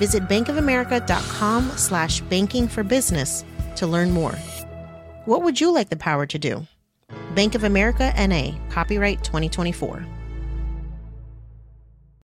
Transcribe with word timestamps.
Visit 0.00 0.22
bankofamerica.com 0.28 1.72
slash 1.76 2.22
banking 2.22 2.68
for 2.68 2.82
business 2.82 3.44
to 3.76 3.86
learn 3.86 4.10
more. 4.12 4.34
What 5.26 5.42
would 5.42 5.60
you 5.60 5.74
like 5.74 5.90
the 5.90 5.96
power 5.96 6.24
to 6.24 6.38
do? 6.38 6.66
Bank 7.34 7.54
of 7.54 7.64
America 7.64 8.10
NA, 8.16 8.56
copyright 8.70 9.22
2024. 9.22 10.06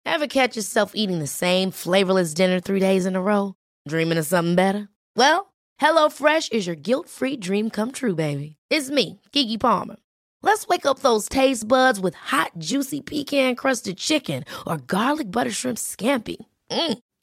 Ever 0.06 0.28
catch 0.28 0.58
yourself 0.58 0.92
eating 0.96 1.20
the 1.20 1.28
same 1.28 1.72
flavorless 1.72 2.34
dinner 2.34 2.60
three 2.60 2.82
days 2.82 3.06
in 3.06 3.16
a 3.16 3.22
row? 3.22 3.56
Dreaming 3.88 4.18
of 4.18 4.26
something 4.26 4.56
better? 4.56 4.90
Well, 5.16 5.54
HelloFresh 5.82 6.52
is 6.52 6.68
your 6.68 6.76
guilt 6.76 7.08
free 7.08 7.38
dream 7.38 7.70
come 7.70 7.94
true, 7.94 8.16
baby. 8.16 8.58
It's 8.70 8.90
me, 8.90 9.22
Keke 9.32 9.60
Palmer. 9.62 9.96
Let's 10.44 10.68
wake 10.68 10.86
up 10.86 11.00
those 11.00 11.30
taste 11.30 11.66
buds 11.68 12.02
with 12.02 12.16
hot, 12.16 12.52
juicy 12.58 13.00
pecan 13.00 13.56
crusted 13.56 13.98
chicken 13.98 14.44
or 14.68 14.78
garlic 14.78 15.32
butter 15.32 15.52
shrimp 15.52 15.78
scampi. 15.78 16.36
Mm. 16.70 16.98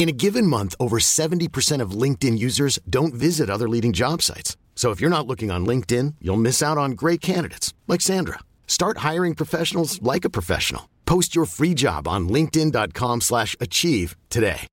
In 0.00 0.08
a 0.08 0.12
given 0.12 0.46
month, 0.46 0.74
over 0.80 0.98
70% 0.98 1.82
of 1.82 1.90
LinkedIn 1.90 2.38
users 2.38 2.78
don't 2.88 3.12
visit 3.12 3.50
other 3.50 3.68
leading 3.68 3.92
job 3.92 4.22
sites. 4.22 4.56
So 4.74 4.92
if 4.92 4.98
you're 4.98 5.10
not 5.10 5.26
looking 5.26 5.50
on 5.50 5.66
LinkedIn, 5.66 6.14
you'll 6.22 6.38
miss 6.38 6.62
out 6.62 6.78
on 6.78 6.92
great 6.92 7.20
candidates 7.20 7.74
like 7.86 8.00
Sandra. 8.00 8.38
Start 8.66 9.04
hiring 9.08 9.34
professionals 9.34 10.00
like 10.00 10.24
a 10.24 10.30
professional. 10.30 10.88
Post 11.04 11.36
your 11.36 11.44
free 11.44 11.74
job 11.74 12.08
on 12.08 12.30
linkedin.com 12.30 13.20
slash 13.20 13.54
achieve 13.60 14.16
today. 14.30 14.66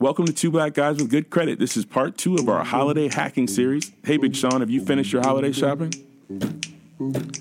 Welcome 0.00 0.26
to 0.26 0.32
Two 0.32 0.50
Black 0.50 0.74
Guys 0.74 0.96
with 0.96 1.08
Good 1.08 1.30
Credit. 1.30 1.60
This 1.60 1.76
is 1.76 1.84
part 1.84 2.18
two 2.18 2.34
of 2.34 2.48
our 2.48 2.64
holiday 2.64 3.06
hacking 3.06 3.46
series. 3.46 3.92
Hey, 4.04 4.16
Big 4.16 4.34
Sean, 4.34 4.58
have 4.58 4.70
you 4.70 4.84
finished 4.84 5.12
your 5.12 5.22
holiday 5.22 5.52
shopping? 5.52 5.92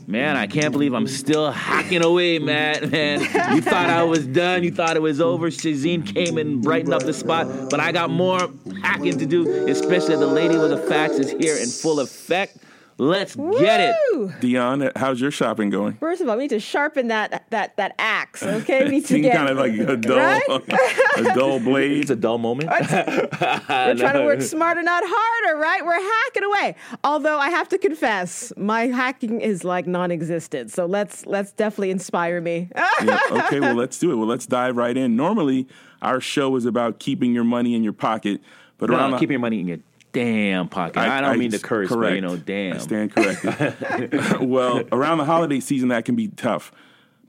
Man, 0.07 0.35
I 0.35 0.47
can't 0.47 0.71
believe 0.71 0.93
I'm 0.93 1.07
still 1.07 1.51
hacking 1.51 2.03
away, 2.03 2.39
man. 2.39 2.89
Man, 2.91 3.21
you 3.55 3.61
thought 3.61 3.89
I 3.89 4.03
was 4.03 4.25
done. 4.25 4.63
You 4.63 4.71
thought 4.71 4.95
it 4.95 5.01
was 5.01 5.21
over. 5.21 5.49
Shazine 5.49 6.05
came 6.05 6.37
and 6.37 6.61
brightened 6.61 6.93
up 6.93 7.03
the 7.03 7.13
spot, 7.13 7.69
but 7.69 7.79
I 7.79 7.91
got 7.91 8.09
more 8.09 8.51
hacking 8.81 9.17
to 9.19 9.25
do. 9.25 9.67
Especially 9.67 10.15
the 10.15 10.27
lady 10.27 10.57
with 10.57 10.71
the 10.71 10.77
facts 10.77 11.15
is 11.15 11.31
here 11.31 11.57
in 11.57 11.69
full 11.69 11.99
effect. 11.99 12.57
Let's 12.97 13.35
get 13.35 13.95
it. 14.13 14.39
Dion, 14.41 14.91
how's 14.95 15.19
your 15.19 15.31
shopping 15.31 15.69
going? 15.69 15.93
First 15.95 16.21
of 16.21 16.29
all, 16.29 16.37
we 16.37 16.43
need 16.43 16.49
to 16.49 16.59
sharpen 16.59 17.07
that 17.07 17.45
that 17.49 17.75
that 17.77 17.95
axe. 17.97 18.43
Okay, 18.43 18.83
we 18.85 18.89
need 18.95 19.05
to 19.07 19.19
get 19.19 19.35
kind 19.35 19.49
of 19.49 19.57
like 19.57 19.73
a 19.73 19.97
dull, 19.97 20.17
right? 20.17 20.43
a 21.17 21.23
dull 21.33 21.59
blade. 21.59 22.01
It's 22.01 22.09
a 22.11 22.15
dull 22.15 22.37
moment. 22.37 22.69
We're 22.79 23.95
trying 23.95 24.13
to 24.13 24.23
work 24.25 24.41
smarter, 24.41 24.83
not 24.83 25.03
harder, 25.05 25.59
right? 25.59 25.83
We're 25.85 26.01
hacking 26.01 26.43
away. 26.43 26.75
Although 27.03 27.37
I 27.39 27.49
have 27.49 27.69
to 27.69 27.77
confess, 27.77 28.53
my 28.57 28.87
hacking 28.87 29.41
is 29.41 29.63
like 29.63 29.87
non-existent. 29.87 30.71
So 30.71 30.85
let's 30.85 31.25
let's 31.25 31.51
definitely 31.53 31.91
inspire 31.91 32.41
me. 32.41 32.69
Yeah, 32.75 33.19
okay, 33.31 33.59
well, 33.59 33.75
let's 33.75 33.97
do 33.97 34.11
it. 34.11 34.15
Well, 34.15 34.27
let's 34.27 34.45
dive 34.45 34.77
right 34.77 34.95
in. 34.95 35.15
Normally, 35.15 35.67
our 36.01 36.19
show 36.21 36.55
is 36.55 36.65
about 36.65 36.99
keeping 36.99 37.33
your 37.33 37.43
money 37.43 37.73
in 37.75 37.83
your 37.83 37.93
pocket, 37.93 38.41
but 38.77 38.89
around 38.89 39.11
No, 39.11 39.15
the- 39.15 39.19
keep 39.19 39.31
your 39.31 39.39
money 39.39 39.59
in 39.59 39.67
your 39.67 39.77
damn 40.11 40.67
pocket. 40.67 40.97
I, 40.97 41.21
don't 41.21 41.39
mean 41.39 41.51
to 41.51 41.59
curse, 41.59 41.89
but 41.89 42.13
you 42.13 42.21
know, 42.21 42.37
damn. 42.37 42.75
I 42.75 42.79
stand 42.79 43.13
corrected. 43.13 44.39
well, 44.41 44.83
around 44.91 45.17
the 45.17 45.25
holiday 45.25 45.59
season, 45.59 45.89
that 45.89 46.05
can 46.05 46.15
be 46.15 46.27
tough. 46.29 46.71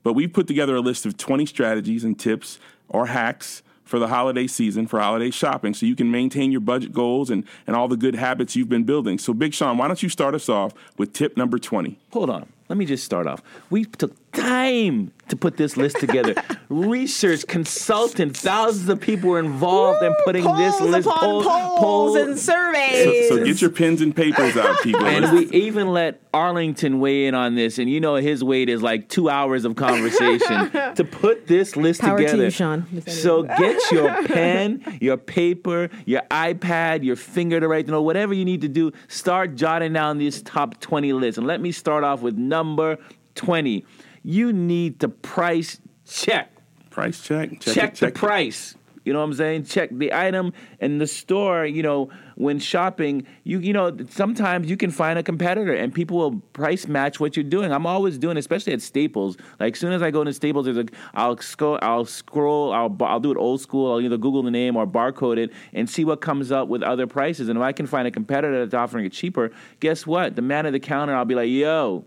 But 0.03 0.13
we've 0.13 0.31
put 0.31 0.47
together 0.47 0.75
a 0.75 0.81
list 0.81 1.05
of 1.05 1.17
20 1.17 1.45
strategies 1.45 2.03
and 2.03 2.19
tips 2.19 2.59
or 2.89 3.07
hacks 3.07 3.63
for 3.83 3.99
the 3.99 4.07
holiday 4.07 4.47
season, 4.47 4.87
for 4.87 4.99
holiday 4.99 5.29
shopping, 5.29 5.73
so 5.73 5.85
you 5.85 5.95
can 5.95 6.09
maintain 6.09 6.51
your 6.51 6.61
budget 6.61 6.93
goals 6.93 7.29
and, 7.29 7.45
and 7.67 7.75
all 7.75 7.87
the 7.87 7.97
good 7.97 8.15
habits 8.15 8.55
you've 8.55 8.69
been 8.69 8.83
building. 8.83 9.17
So, 9.17 9.33
Big 9.33 9.53
Sean, 9.53 9.77
why 9.77 9.87
don't 9.87 10.01
you 10.01 10.09
start 10.09 10.35
us 10.35 10.49
off 10.49 10.73
with 10.97 11.13
tip 11.13 11.37
number 11.37 11.59
20? 11.59 11.99
Hold 12.11 12.29
on. 12.29 12.49
Let 12.69 12.77
me 12.77 12.85
just 12.85 13.03
start 13.03 13.27
off. 13.27 13.43
We 13.69 13.85
took 13.85 14.15
time 14.33 15.11
to 15.29 15.35
put 15.37 15.57
this 15.57 15.77
list 15.77 15.99
together. 15.99 16.35
Research, 16.69 17.47
consultant, 17.47 18.35
thousands 18.35 18.89
of 18.89 18.99
people 18.99 19.29
were 19.29 19.39
involved 19.39 20.03
in 20.03 20.13
putting 20.25 20.43
this 20.43 20.79
list. 20.81 21.07
upon 21.07 21.43
polls, 21.77 22.15
and 22.15 22.37
surveys. 22.37 23.29
so 23.29 23.43
get 23.43 23.61
your 23.61 23.69
pens 23.69 24.01
and 24.01 24.15
papers 24.15 24.57
out, 24.57 24.81
people. 24.81 25.05
And 25.05 25.31
we 25.31 25.45
even 25.51 25.89
let 25.89 26.21
Arlington 26.33 26.99
weigh 26.99 27.27
in 27.27 27.35
on 27.35 27.55
this, 27.55 27.77
and 27.79 27.89
you 27.89 27.99
know 27.99 28.15
his 28.15 28.43
weight 28.43 28.69
is 28.69 28.81
like 28.81 29.07
two 29.07 29.29
hours 29.29 29.65
of 29.65 29.75
conversation 29.75 30.71
to 30.95 31.07
put 31.09 31.47
this 31.47 31.75
list 31.75 32.01
Power 32.01 32.17
to 32.17 32.25
together. 32.25 32.43
you, 32.45 32.49
Sean. 32.49 33.01
So 33.07 33.43
get 33.43 33.79
your 33.91 34.23
pen, 34.25 34.97
your 34.99 35.17
paper, 35.17 35.89
your 36.05 36.21
iPad, 36.31 37.03
your 37.03 37.15
finger 37.15 37.59
to 37.59 37.67
write, 37.67 37.85
you 37.85 37.91
know, 37.91 38.01
whatever 38.01 38.33
you 38.33 38.45
need 38.45 38.61
to 38.61 38.67
do. 38.69 38.91
Start 39.07 39.55
jotting 39.55 39.93
down 39.93 40.17
this 40.17 40.41
top 40.41 40.79
twenty 40.79 41.13
list, 41.13 41.37
and 41.37 41.47
let 41.47 41.61
me 41.61 41.71
start 41.71 42.03
off 42.03 42.21
with 42.21 42.35
number 42.35 42.97
twenty. 43.35 43.85
You 44.23 44.53
need 44.53 44.99
to 45.01 45.09
price 45.09 45.79
check 46.05 46.53
price 46.93 47.21
check. 47.21 47.49
Check, 47.59 47.73
check, 47.73 47.91
the 47.91 47.97
check 47.97 48.09
it. 48.09 48.15
price. 48.15 48.75
You 49.03 49.11
know 49.11 49.19
what 49.19 49.25
I'm 49.25 49.33
saying? 49.33 49.65
Check 49.65 49.89
the 49.91 50.13
item 50.13 50.53
in 50.79 50.97
the 50.97 51.07
store. 51.07 51.65
You 51.65 51.83
know, 51.83 52.09
when 52.35 52.57
shopping, 52.57 53.27
you 53.43 53.59
you 53.59 53.73
know 53.73 53.97
sometimes 54.09 54.69
you 54.69 54.77
can 54.77 54.91
find 54.91 55.19
a 55.19 55.23
competitor 55.23 55.73
and 55.73 55.93
people 55.93 56.17
will 56.17 56.39
price 56.53 56.87
match 56.87 57.19
what 57.19 57.35
you're 57.35 57.43
doing. 57.43 57.73
I'm 57.73 57.85
always 57.85 58.17
doing, 58.17 58.37
especially 58.37 58.71
at 58.71 58.81
Staples. 58.81 59.35
Like 59.59 59.73
as 59.73 59.79
soon 59.79 59.91
as 59.91 60.01
I 60.01 60.09
go 60.09 60.21
into 60.21 60.31
Staples, 60.31 60.65
there's 60.65 60.77
a 60.77 60.85
I'll 61.13 61.35
scroll, 61.35 61.79
I'll 61.81 62.05
scroll, 62.05 62.71
I'll 62.71 62.95
I'll 63.01 63.19
do 63.19 63.31
it 63.31 63.37
old 63.37 63.59
school. 63.59 63.91
I'll 63.91 63.99
either 63.99 64.17
Google 64.17 64.43
the 64.43 64.51
name 64.51 64.77
or 64.77 64.87
barcode 64.87 65.37
it 65.37 65.51
and 65.73 65.89
see 65.89 66.05
what 66.05 66.21
comes 66.21 66.49
up 66.49 66.69
with 66.69 66.81
other 66.81 67.05
prices. 67.05 67.49
And 67.49 67.57
if 67.57 67.63
I 67.63 67.73
can 67.73 67.87
find 67.87 68.07
a 68.07 68.11
competitor 68.11 68.59
that's 68.59 68.73
offering 68.73 69.03
it 69.05 69.11
cheaper, 69.11 69.51
guess 69.81 70.07
what? 70.07 70.37
The 70.37 70.41
man 70.41 70.65
at 70.65 70.71
the 70.71 70.79
counter, 70.79 71.13
I'll 71.13 71.25
be 71.25 71.35
like, 71.35 71.49
yo. 71.49 72.05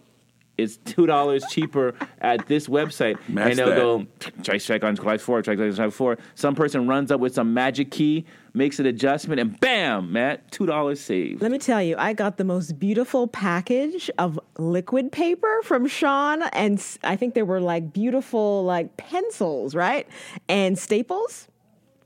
It's 0.58 0.78
two 0.78 1.06
dollars 1.06 1.44
cheaper 1.50 1.94
at 2.20 2.46
this 2.46 2.66
website, 2.66 3.16
Match 3.28 3.50
and 3.50 3.58
they'll 3.58 3.98
that. 3.98 4.18
go 4.36 4.42
try 4.42 4.58
check 4.58 4.84
on 4.84 4.96
class 4.96 5.20
four, 5.20 5.42
try 5.42 5.54
check 5.54 5.78
on 5.78 5.90
four. 5.90 6.16
Some 6.34 6.54
person 6.54 6.86
runs 6.86 7.10
up 7.10 7.20
with 7.20 7.34
some 7.34 7.52
magic 7.52 7.90
key, 7.90 8.24
makes 8.54 8.78
an 8.78 8.86
adjustment, 8.86 9.38
and 9.38 9.58
bam, 9.60 10.12
Matt, 10.12 10.50
two 10.50 10.64
dollars 10.64 11.00
saved. 11.00 11.42
Let 11.42 11.50
me 11.50 11.58
tell 11.58 11.82
you, 11.82 11.94
I 11.98 12.14
got 12.14 12.38
the 12.38 12.44
most 12.44 12.78
beautiful 12.78 13.28
package 13.28 14.10
of 14.18 14.40
liquid 14.58 15.12
paper 15.12 15.60
from 15.62 15.86
Sean, 15.86 16.42
and 16.42 16.82
I 17.04 17.16
think 17.16 17.34
there 17.34 17.44
were 17.44 17.60
like 17.60 17.92
beautiful 17.92 18.64
like 18.64 18.96
pencils, 18.96 19.74
right? 19.74 20.08
And 20.48 20.78
staples 20.78 21.48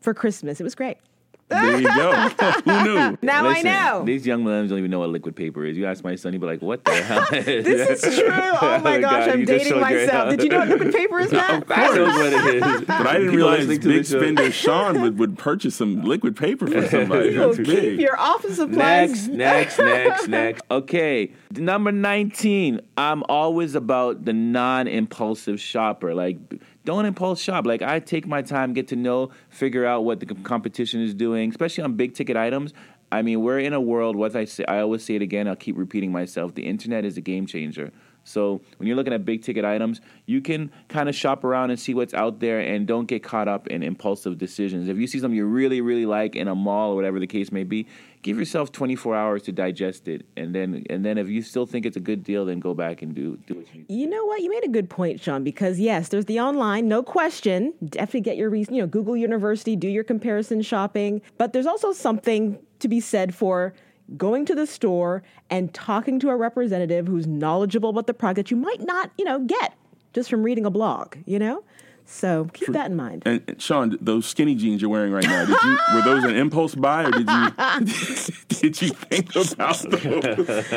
for 0.01 0.13
Christmas. 0.13 0.61
It 0.61 0.65
was 0.65 0.75
great. 0.75 0.97
There 1.51 1.81
you 1.81 1.89
go. 1.95 2.13
Who 2.65 2.83
knew? 2.85 3.19
Now 3.23 3.49
Listen, 3.49 3.67
I 3.67 3.71
know. 3.91 4.05
These 4.05 4.27
young 4.27 4.45
millennials 4.45 4.69
don't 4.71 4.79
even 4.79 4.91
know 4.91 5.01
what 5.01 5.11
liquid 5.11 5.35
paper 5.37 5.65
is. 5.67 5.77
You 5.77 5.87
ask 5.87 6.03
my 6.05 6.15
son, 6.15 6.33
he'd 6.33 6.41
be 6.41 6.47
like, 6.47 6.63
"What 6.63 6.85
the 6.85 6.93
hell?" 7.03 7.27
This 7.31 8.03
is 8.05 8.19
true. 8.19 8.29
Oh 8.31 8.81
my 8.83 8.99
gosh, 9.01 9.27
God, 9.27 9.29
I'm 9.31 9.41
you 9.41 9.47
just 9.47 9.65
dating 9.65 9.81
showed 9.81 9.89
your- 9.91 10.01
myself. 10.07 10.31
Did 10.31 10.43
you 10.45 10.49
know 10.49 10.59
what 10.61 10.69
liquid 10.69 10.95
paper 10.95 11.19
is, 11.21 11.33
Matt? 11.33 11.65
I 11.71 11.95
know 11.95 12.05
what 12.05 12.33
it 12.33 12.55
is. 12.55 12.81
But 12.83 12.91
I 12.91 13.13
didn't 13.15 13.31
People 13.31 13.37
realize 13.37 13.67
listening 13.67 13.97
big 13.97 14.05
spender 14.07 14.53
Sean 14.53 15.01
would, 15.03 15.19
would 15.19 15.39
purchase 15.39 15.75
some 15.75 16.03
liquid 16.05 16.37
paper 16.37 16.67
for 16.67 16.87
somebody. 16.89 17.31
You'll 17.31 17.49
That's 17.55 17.69
keep 17.69 17.81
big. 17.81 18.01
your 18.01 18.19
office 18.19 18.57
supplies. 18.57 19.29
Next, 19.29 19.29
next, 19.29 19.79
next, 19.79 20.29
next. 20.29 20.63
Okay, 20.71 21.33
number 21.57 21.91
19. 21.93 22.81
I'm 23.01 23.23
always 23.31 23.75
about 23.77 24.27
the 24.27 24.35
non 24.35 24.87
impulsive 24.87 25.59
shopper. 25.59 26.15
Like, 26.15 26.37
don't 26.85 27.07
impulse 27.07 27.41
shop. 27.41 27.65
Like, 27.67 27.81
I 27.81 27.99
take 27.99 28.27
my 28.27 28.43
time, 28.43 28.75
get 28.75 28.89
to 28.89 28.97
know, 28.97 29.31
figure 29.49 29.87
out 29.87 30.05
what 30.05 30.21
the 30.21 30.27
competition 30.27 31.01
is 31.01 31.15
doing, 31.15 31.49
especially 31.49 31.85
on 31.85 31.95
big 31.95 32.13
ticket 32.13 32.37
items. 32.37 32.75
I 33.11 33.23
mean, 33.23 33.41
we're 33.41 33.59
in 33.59 33.73
a 33.73 33.81
world, 33.81 34.17
what 34.17 34.37
I 34.37 34.45
say, 34.45 34.67
I 34.67 34.81
always 34.81 35.03
say 35.03 35.15
it 35.15 35.23
again, 35.23 35.49
I'll 35.49 35.57
keep 35.57 35.79
repeating 35.79 36.13
myself. 36.13 36.55
The 36.55 36.67
internet 36.67 37.07
is 37.07 37.17
a 37.17 37.23
game 37.23 37.47
changer. 37.47 37.91
So 38.25 38.61
when 38.77 38.87
you're 38.87 38.97
looking 38.97 39.15
at 39.15 39.25
big 39.25 39.43
ticket 39.43 39.65
items, 39.65 40.01
you 40.27 40.43
can 40.43 40.71
kind 40.89 41.09
of 41.09 41.15
shop 41.15 41.43
around 41.43 41.71
and 41.71 41.81
see 41.81 41.95
what's 41.95 42.13
out 42.13 42.39
there 42.39 42.61
and 42.61 42.87
don't 42.87 43.07
get 43.07 43.23
caught 43.23 43.49
up 43.49 43.67
in 43.69 43.83
impulsive 43.83 44.37
decisions. 44.37 44.89
If 44.89 44.99
you 44.99 45.07
see 45.07 45.19
something 45.19 45.37
you 45.37 45.47
really, 45.47 45.81
really 45.81 46.07
like 46.07 46.37
in 46.37 46.49
a 46.49 46.55
mall 46.55 46.93
or 46.93 46.97
whatever 46.97 47.19
the 47.19 47.27
case 47.27 47.51
may 47.51 47.65
be, 47.65 47.87
give 48.23 48.39
yourself 48.39 48.73
24 48.73 49.17
hours 49.17 49.43
to 49.45 49.53
digest 49.53 50.09
it, 50.09 50.27
and 50.37 50.55
then 50.55 50.85
and 50.91 51.05
then 51.05 51.19
if 51.19 51.29
you 51.29 51.43
still 51.43 51.67
think 51.67 51.87
it's 51.87 51.97
a 51.97 52.01
good 52.01 52.23
deal, 52.23 52.45
then 52.45 52.61
go 52.61 52.75
back 52.75 53.03
and 53.03 53.15
do 53.15 53.37
do 53.47 53.55
what 53.55 53.75
you 53.75 53.81
need. 53.81 53.91
You 53.91 54.09
know 54.09 54.25
what? 54.25 54.43
You 54.43 54.51
made 54.51 54.65
a 54.65 54.69
good 54.69 54.91
point, 54.91 55.21
Sean, 55.21 55.45
because 55.45 55.79
yes, 55.79 56.09
there's 56.09 56.27
the 56.27 56.41
online, 56.41 56.89
no 56.89 57.03
question. 57.03 57.73
Definitely 57.85 58.21
get 58.23 58.37
your 58.37 58.51
reason, 58.51 58.75
you 58.75 58.83
know, 58.83 58.87
Google 58.87 59.17
University, 59.17 59.77
do 59.77 59.89
your 59.89 60.05
comparison 60.05 60.63
shopping. 60.63 61.23
But 61.39 61.53
there's 61.53 61.67
also 61.67 61.93
something 61.93 62.59
to 62.81 62.89
be 62.89 63.01
said 63.01 63.35
for 63.35 63.75
going 64.17 64.45
to 64.45 64.55
the 64.55 64.67
store 64.67 65.23
and 65.51 65.73
talking 65.73 66.19
to 66.21 66.31
a 66.31 66.37
representative 66.37 67.07
who's 67.07 67.27
knowledgeable 67.27 67.91
about 67.91 68.07
the 68.07 68.15
product 68.15 68.37
that 68.37 68.51
you 68.51 68.57
might 68.57 68.81
not, 68.81 69.11
you 69.17 69.25
know, 69.25 69.39
get 69.41 69.75
just 70.13 70.29
from 70.29 70.43
reading 70.43 70.67
a 70.67 70.71
blog, 70.71 71.17
you 71.27 71.39
know? 71.39 71.63
So 72.13 72.51
keep 72.53 72.73
that 72.73 72.91
in 72.91 72.97
mind. 72.97 73.23
And, 73.25 73.41
and 73.47 73.63
Sean, 73.63 73.97
those 74.01 74.27
skinny 74.27 74.57
jeans 74.57 74.83
you're 74.83 74.91
wearing 74.91 75.13
right 75.13 75.25
now, 75.25 75.47
did 75.47 75.57
you 75.63 75.79
were 75.95 76.03
those 76.03 76.25
an 76.25 76.37
impulse 76.37 76.75
buy 76.75 77.05
or 77.05 77.13
did 77.13 77.29
you 77.31 77.51
did 78.49 78.83
you 78.83 78.89
think 78.89 79.31
about 79.31 79.79
those? 79.91 80.73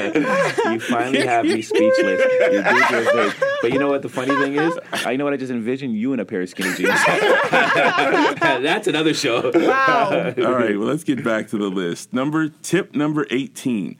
you 0.66 0.80
finally 0.80 1.26
have 1.26 1.44
me 1.44 1.62
speechless. 1.64 2.22
You 2.22 2.64
did 2.64 2.90
your 2.92 3.32
thing. 3.32 3.34
But 3.62 3.74
you 3.74 3.80
know 3.80 3.90
what 3.90 4.04
the 4.04 4.10
funny 4.10 4.36
thing 4.36 4.56
is? 4.56 4.80
I 4.94 5.16
know 5.16 5.24
what 5.26 5.34
I 5.34 5.38
just 5.38 5.52
envisioned 5.52 5.98
you 5.98 6.14
in 6.14 6.20
a 6.20 6.26
pair 6.26 6.42
of 6.42 6.50
skinny 6.50 6.76
jeans. 6.76 6.90
That's 7.50 8.88
another 8.88 9.16
show. 9.16 9.52
Wow. 9.54 10.34
All 10.38 10.54
right, 10.54 10.78
well 10.78 10.88
let's 10.88 11.04
get 11.04 11.24
back 11.24 11.48
to 11.50 11.58
the 11.58 11.68
list. 11.68 12.14
Number 12.14 12.50
tip 12.50 12.96
number 12.96 13.26
18. 13.32 13.98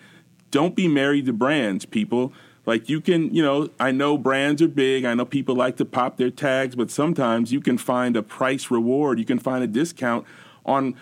Don't 0.52 0.76
be 0.76 0.88
married 0.88 1.26
to 1.26 1.34
brands, 1.34 1.84
people. 1.84 2.32
Like 2.66 2.88
you 2.90 3.02
can, 3.02 3.34
you 3.34 3.44
know, 3.44 3.70
I 3.80 3.92
know 3.92 4.18
brands 4.18 4.62
are 4.62 4.68
big. 4.68 5.04
I 5.06 5.14
know 5.14 5.26
people 5.26 5.56
like 5.56 5.78
to 5.78 5.86
pop 5.86 6.18
their 6.18 6.32
tags, 6.32 6.76
but 6.76 6.90
sometimes 6.90 7.52
you 7.52 7.60
can 7.60 7.78
find 7.78 8.16
a 8.16 8.24
price 8.24 8.72
reward. 8.72 9.20
You 9.20 9.26
can 9.26 9.40
find 9.40 9.64
a 9.64 9.68
discount 9.68 10.26
on 10.66 10.96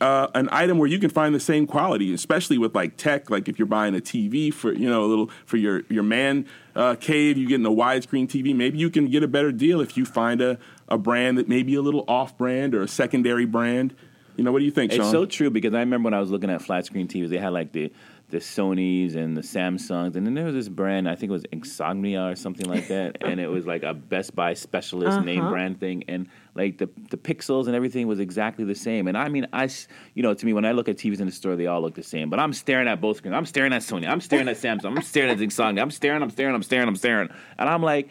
uh, 0.00 0.28
an 0.34 0.48
item 0.52 0.78
where 0.78 0.88
you 0.88 0.98
can 0.98 1.10
find 1.10 1.34
the 1.34 1.40
same 1.40 1.66
quality, 1.66 2.14
especially 2.14 2.56
with 2.56 2.74
like 2.74 2.96
tech. 2.96 3.30
Like 3.30 3.48
if 3.48 3.58
you're 3.58 3.66
buying 3.66 3.96
a 3.96 4.00
TV 4.00 4.54
for, 4.54 4.72
you 4.72 4.88
know, 4.88 5.04
a 5.04 5.06
little 5.06 5.30
for 5.44 5.56
your 5.56 5.82
your 5.88 6.04
man 6.04 6.46
uh, 6.76 6.94
cave, 6.94 7.36
you're 7.36 7.48
getting 7.48 7.66
a 7.66 7.70
widescreen 7.70 8.28
TV. 8.28 8.54
Maybe 8.54 8.78
you 8.78 8.90
can 8.90 9.08
get 9.10 9.22
a 9.24 9.28
better 9.28 9.50
deal 9.50 9.80
if 9.80 9.96
you 9.96 10.04
find 10.04 10.40
a 10.40 10.58
a 10.88 10.98
brand 10.98 11.36
that 11.38 11.48
may 11.48 11.62
be 11.62 11.74
a 11.74 11.82
little 11.82 12.04
off 12.06 12.38
brand 12.38 12.74
or 12.74 12.82
a 12.82 12.88
secondary 12.88 13.44
brand. 13.44 13.94
You 14.36 14.44
know, 14.44 14.52
what 14.52 14.60
do 14.60 14.64
you 14.64 14.70
think, 14.70 14.92
Sean? 14.92 15.00
It's 15.00 15.10
so 15.10 15.26
true 15.26 15.50
because 15.50 15.74
I 15.74 15.80
remember 15.80 16.06
when 16.06 16.14
I 16.14 16.20
was 16.20 16.30
looking 16.30 16.48
at 16.48 16.62
flat 16.62 16.86
screen 16.86 17.08
TVs, 17.08 17.28
they 17.28 17.38
had 17.38 17.52
like 17.52 17.72
the 17.72 17.90
the 18.30 18.38
Sonys 18.38 19.16
and 19.16 19.36
the 19.36 19.40
Samsungs, 19.40 20.14
and 20.14 20.26
then 20.26 20.34
there 20.34 20.44
was 20.44 20.54
this 20.54 20.68
brand 20.68 21.08
I 21.08 21.14
think 21.14 21.30
it 21.30 21.32
was 21.32 21.44
Insomnia 21.50 22.22
or 22.28 22.36
something 22.36 22.68
like 22.68 22.88
that, 22.88 23.18
and 23.22 23.40
it 23.40 23.48
was 23.48 23.66
like 23.66 23.82
a 23.82 23.94
Best 23.94 24.34
Buy 24.34 24.54
specialist 24.54 25.16
uh-huh. 25.16 25.24
name 25.24 25.48
brand 25.48 25.80
thing, 25.80 26.04
and 26.08 26.28
like 26.54 26.78
the 26.78 26.90
the 27.10 27.16
pixels 27.16 27.66
and 27.66 27.74
everything 27.74 28.06
was 28.06 28.20
exactly 28.20 28.64
the 28.64 28.74
same. 28.74 29.08
And 29.08 29.16
I 29.16 29.28
mean, 29.28 29.46
I 29.52 29.68
you 30.14 30.22
know 30.22 30.34
to 30.34 30.46
me 30.46 30.52
when 30.52 30.64
I 30.64 30.72
look 30.72 30.88
at 30.88 30.96
TVs 30.96 31.20
in 31.20 31.26
the 31.26 31.32
store, 31.32 31.56
they 31.56 31.66
all 31.66 31.80
look 31.80 31.94
the 31.94 32.02
same, 32.02 32.28
but 32.28 32.38
I'm 32.38 32.52
staring 32.52 32.86
at 32.86 33.00
both 33.00 33.18
screens. 33.18 33.34
I'm 33.34 33.46
staring 33.46 33.72
at 33.72 33.82
Sony. 33.82 34.08
I'm 34.08 34.20
staring 34.20 34.48
at 34.48 34.56
Samsung. 34.56 34.96
I'm 34.96 35.02
staring 35.02 35.30
at 35.30 35.40
Insomnia. 35.40 35.82
I'm 35.82 35.90
staring. 35.90 36.22
I'm 36.22 36.30
staring. 36.30 36.54
I'm 36.54 36.62
staring. 36.62 36.88
I'm 36.88 36.96
staring, 36.96 37.28
and 37.58 37.68
I'm 37.68 37.82
like 37.82 38.10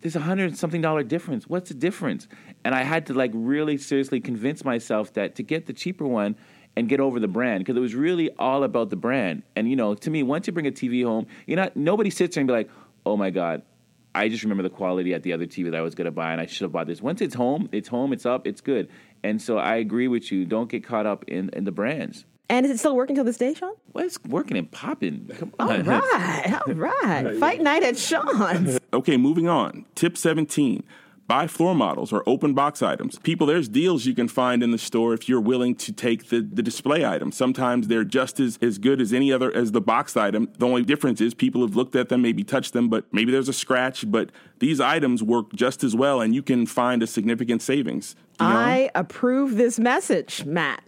there's 0.00 0.16
a 0.16 0.20
hundred 0.20 0.56
something 0.56 0.80
dollar 0.80 1.02
difference. 1.02 1.46
What's 1.46 1.68
the 1.68 1.74
difference? 1.74 2.26
And 2.64 2.74
I 2.74 2.82
had 2.82 3.06
to 3.06 3.14
like 3.14 3.30
really 3.34 3.76
seriously 3.76 4.20
convince 4.20 4.64
myself 4.64 5.12
that 5.14 5.34
to 5.36 5.42
get 5.42 5.66
the 5.66 5.72
cheaper 5.72 6.06
one 6.06 6.36
and 6.76 6.88
get 6.88 7.00
over 7.00 7.18
the 7.20 7.28
brand 7.28 7.60
because 7.64 7.76
it 7.76 7.80
was 7.80 7.94
really 7.94 8.30
all 8.38 8.62
about 8.64 8.90
the 8.90 8.96
brand. 8.96 9.42
And 9.56 9.68
you 9.68 9.76
know, 9.76 9.94
to 9.94 10.10
me, 10.10 10.22
once 10.22 10.46
you 10.46 10.52
bring 10.52 10.66
a 10.66 10.70
TV 10.72 11.04
home, 11.04 11.26
you 11.46 11.56
know, 11.56 11.70
nobody 11.74 12.10
sits 12.10 12.34
there 12.34 12.40
and 12.42 12.48
be 12.48 12.52
like, 12.52 12.70
"Oh 13.06 13.16
my 13.16 13.30
god." 13.30 13.62
I 14.12 14.28
just 14.28 14.42
remember 14.42 14.64
the 14.64 14.70
quality 14.70 15.14
at 15.14 15.22
the 15.22 15.32
other 15.32 15.46
TV 15.46 15.70
that 15.70 15.76
I 15.76 15.82
was 15.82 15.94
going 15.94 16.06
to 16.06 16.10
buy, 16.10 16.32
and 16.32 16.40
I 16.40 16.46
should 16.46 16.62
have 16.62 16.72
bought 16.72 16.88
this. 16.88 17.00
Once 17.00 17.20
it's 17.20 17.34
home, 17.34 17.68
it's 17.70 17.86
home, 17.86 18.12
it's 18.12 18.26
up, 18.26 18.44
it's 18.44 18.60
good. 18.60 18.88
And 19.22 19.40
so 19.40 19.56
I 19.56 19.76
agree 19.76 20.08
with 20.08 20.32
you. 20.32 20.44
Don't 20.44 20.68
get 20.68 20.82
caught 20.82 21.06
up 21.06 21.24
in, 21.28 21.48
in 21.50 21.62
the 21.62 21.70
brands. 21.70 22.24
and 22.48 22.66
is 22.66 22.72
it 22.72 22.78
still 22.78 22.96
working 22.96 23.14
till 23.14 23.22
this 23.22 23.36
day, 23.36 23.54
Sean? 23.54 23.72
Well, 23.92 24.04
it's 24.04 24.18
working 24.24 24.56
and 24.56 24.68
popping. 24.68 25.30
Come 25.38 25.52
All 25.60 25.70
on. 25.70 25.84
right, 25.84 26.60
all 26.66 26.74
right. 26.74 27.36
Fight 27.38 27.60
night 27.60 27.84
at 27.84 27.96
Sean's. 27.96 28.80
Okay, 28.92 29.16
moving 29.16 29.46
on. 29.46 29.84
Tip 29.94 30.16
17. 30.18 30.82
Buy 31.30 31.46
floor 31.46 31.76
models 31.76 32.12
or 32.12 32.24
open 32.26 32.54
box 32.54 32.82
items. 32.82 33.20
People, 33.20 33.46
there's 33.46 33.68
deals 33.68 34.04
you 34.04 34.16
can 34.16 34.26
find 34.26 34.64
in 34.64 34.72
the 34.72 34.78
store 34.78 35.14
if 35.14 35.28
you're 35.28 35.40
willing 35.40 35.76
to 35.76 35.92
take 35.92 36.28
the, 36.28 36.40
the 36.40 36.60
display 36.60 37.06
item. 37.06 37.30
Sometimes 37.30 37.86
they're 37.86 38.02
just 38.02 38.40
as, 38.40 38.58
as 38.60 38.78
good 38.78 39.00
as 39.00 39.12
any 39.12 39.32
other 39.32 39.54
as 39.54 39.70
the 39.70 39.80
box 39.80 40.16
item. 40.16 40.48
The 40.58 40.66
only 40.66 40.82
difference 40.82 41.20
is 41.20 41.32
people 41.32 41.60
have 41.60 41.76
looked 41.76 41.94
at 41.94 42.08
them, 42.08 42.20
maybe 42.20 42.42
touched 42.42 42.72
them, 42.72 42.88
but 42.88 43.04
maybe 43.12 43.30
there's 43.30 43.48
a 43.48 43.52
scratch. 43.52 44.10
But 44.10 44.30
these 44.58 44.80
items 44.80 45.22
work 45.22 45.52
just 45.54 45.84
as 45.84 45.94
well, 45.94 46.20
and 46.20 46.34
you 46.34 46.42
can 46.42 46.66
find 46.66 47.00
a 47.00 47.06
significant 47.06 47.62
savings. 47.62 48.16
Dion? 48.40 48.50
I 48.50 48.90
approve 48.96 49.54
this 49.54 49.78
message, 49.78 50.44
Matt. 50.44 50.82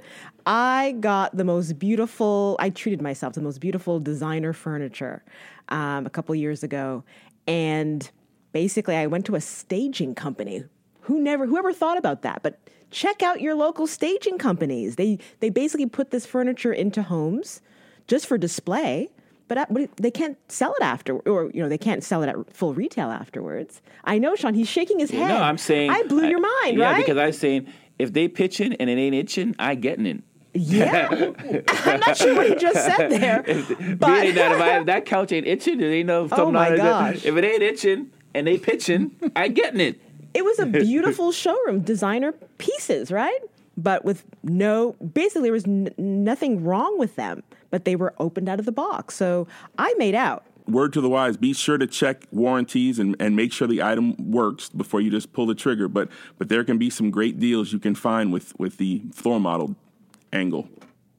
I 0.45 0.97
got 0.99 1.37
the 1.37 1.45
most 1.45 1.79
beautiful, 1.79 2.57
I 2.59 2.71
treated 2.71 3.01
myself 3.01 3.35
to 3.35 3.39
the 3.39 3.45
most 3.45 3.61
beautiful 3.61 4.01
designer 4.01 4.53
furniture 4.53 5.23
um, 5.69 6.05
a 6.05 6.11
couple 6.11 6.35
years 6.35 6.65
ago. 6.65 7.05
And 7.47 8.11
basically, 8.53 8.97
I 8.97 9.07
went 9.07 9.27
to 9.27 9.35
a 9.35 9.41
staging 9.41 10.15
company. 10.15 10.65
Who 11.03 11.21
never, 11.21 11.47
whoever 11.47 11.73
thought 11.73 11.99
about 11.99 12.23
that? 12.23 12.43
But 12.43 12.59
check 12.91 13.23
out 13.23 13.41
your 13.41 13.55
local 13.55 13.87
staging 13.87 14.39
companies. 14.39 14.97
They, 14.97 15.19
they 15.41 15.51
basically 15.51 15.87
put 15.87 16.11
this 16.11 16.27
furniture 16.27 16.73
into 16.73 17.03
homes 17.03 17.61
just 18.07 18.27
for 18.27 18.39
display. 18.39 19.11
But 19.49 19.69
they 19.97 20.11
can't 20.11 20.39
sell 20.51 20.73
it 20.81 20.83
after, 20.83 21.19
or 21.19 21.51
you 21.53 21.63
know, 21.63 21.69
they 21.69 21.77
can't 21.77 22.03
sell 22.03 22.23
it 22.23 22.29
at 22.29 22.55
full 22.55 22.73
retail 22.73 23.11
afterwards. 23.11 23.83
I 24.05 24.17
know, 24.19 24.35
Sean. 24.35 24.55
He's 24.55 24.69
shaking 24.69 24.99
his 24.99 25.11
head. 25.11 25.29
No, 25.29 25.37
I'm 25.37 25.59
saying 25.59 25.91
I 25.91 26.05
blew 26.05 26.27
your 26.27 26.41
mind, 26.41 26.79
yeah, 26.79 26.93
right? 26.93 27.05
because 27.05 27.19
I'm 27.19 27.33
saying 27.33 27.67
if 27.99 28.15
they 28.15 28.29
pitching 28.29 28.73
and 28.75 28.89
it 28.89 28.97
ain't 28.97 29.15
itching, 29.15 29.55
I 29.59 29.75
getting 29.75 30.07
it. 30.07 30.23
Yeah, 30.55 31.09
I'm 31.69 32.01
not 32.01 32.17
sure 32.17 32.35
what 32.35 32.49
he 32.49 32.55
just 32.55 32.83
said 32.85 33.11
there, 33.11 33.43
Being 33.43 33.97
but 33.97 34.35
that 34.35 34.53
if, 34.53 34.61
I, 34.61 34.79
if 34.79 34.87
that 34.87 35.05
couch 35.07 35.33
ain't 35.33 35.47
itching, 35.47 35.81
it 35.81 35.87
ain't 35.87 36.07
no. 36.07 36.23
Oh 36.23 36.29
something 36.29 36.55
my 36.55 36.75
gosh. 36.77 37.25
If 37.25 37.37
it 37.37 37.45
ain't 37.45 37.63
itching 37.63 38.11
and 38.35 38.47
they 38.47 38.59
pitching, 38.59 39.13
I 39.37 39.49
getting 39.49 39.81
it. 39.81 40.01
it 40.35 40.45
was 40.45 40.59
a 40.59 40.67
beautiful 40.87 41.33
showroom, 41.33 41.81
designer 41.81 42.33
pieces, 42.59 43.11
right? 43.11 43.41
But 43.77 44.05
with 44.05 44.25
no, 44.43 44.93
basically, 45.15 45.45
there 45.45 45.53
was 45.53 45.65
n- 45.67 45.95
nothing 45.97 46.63
wrong 46.63 46.99
with 46.99 47.17
them, 47.17 47.43
but 47.71 47.85
they 47.85 47.97
were 47.97 48.15
opened 48.19 48.49
out 48.49 48.59
of 48.59 48.67
the 48.67 48.73
box. 48.73 49.15
So 49.15 49.47
I 49.79 49.95
made 49.97 50.15
out. 50.15 50.45
word 50.69 50.93
to 50.93 51.01
the 51.01 51.09
wise 51.09 51.37
be 51.37 51.53
sure 51.55 51.79
to 51.79 51.87
check 51.87 52.27
warranties 52.31 52.99
and, 52.99 53.17
and 53.19 53.35
make 53.35 53.53
sure 53.53 53.67
the 53.67 53.83
item 53.83 54.15
works 54.31 54.69
before 54.69 55.01
you 55.01 55.11
just 55.11 55.33
pull 55.33 55.45
the 55.47 55.57
trigger 55.57 55.89
but 55.89 56.09
but 56.39 56.49
there 56.49 56.63
can 56.63 56.79
be 56.79 56.89
some 56.89 57.11
great 57.11 57.41
deals 57.41 57.73
you 57.73 57.81
can 57.81 57.97
find 57.97 58.33
with 58.33 58.53
with 58.61 58.77
the 58.77 59.03
floor 59.13 59.41
model 59.41 59.75
angle 60.33 60.69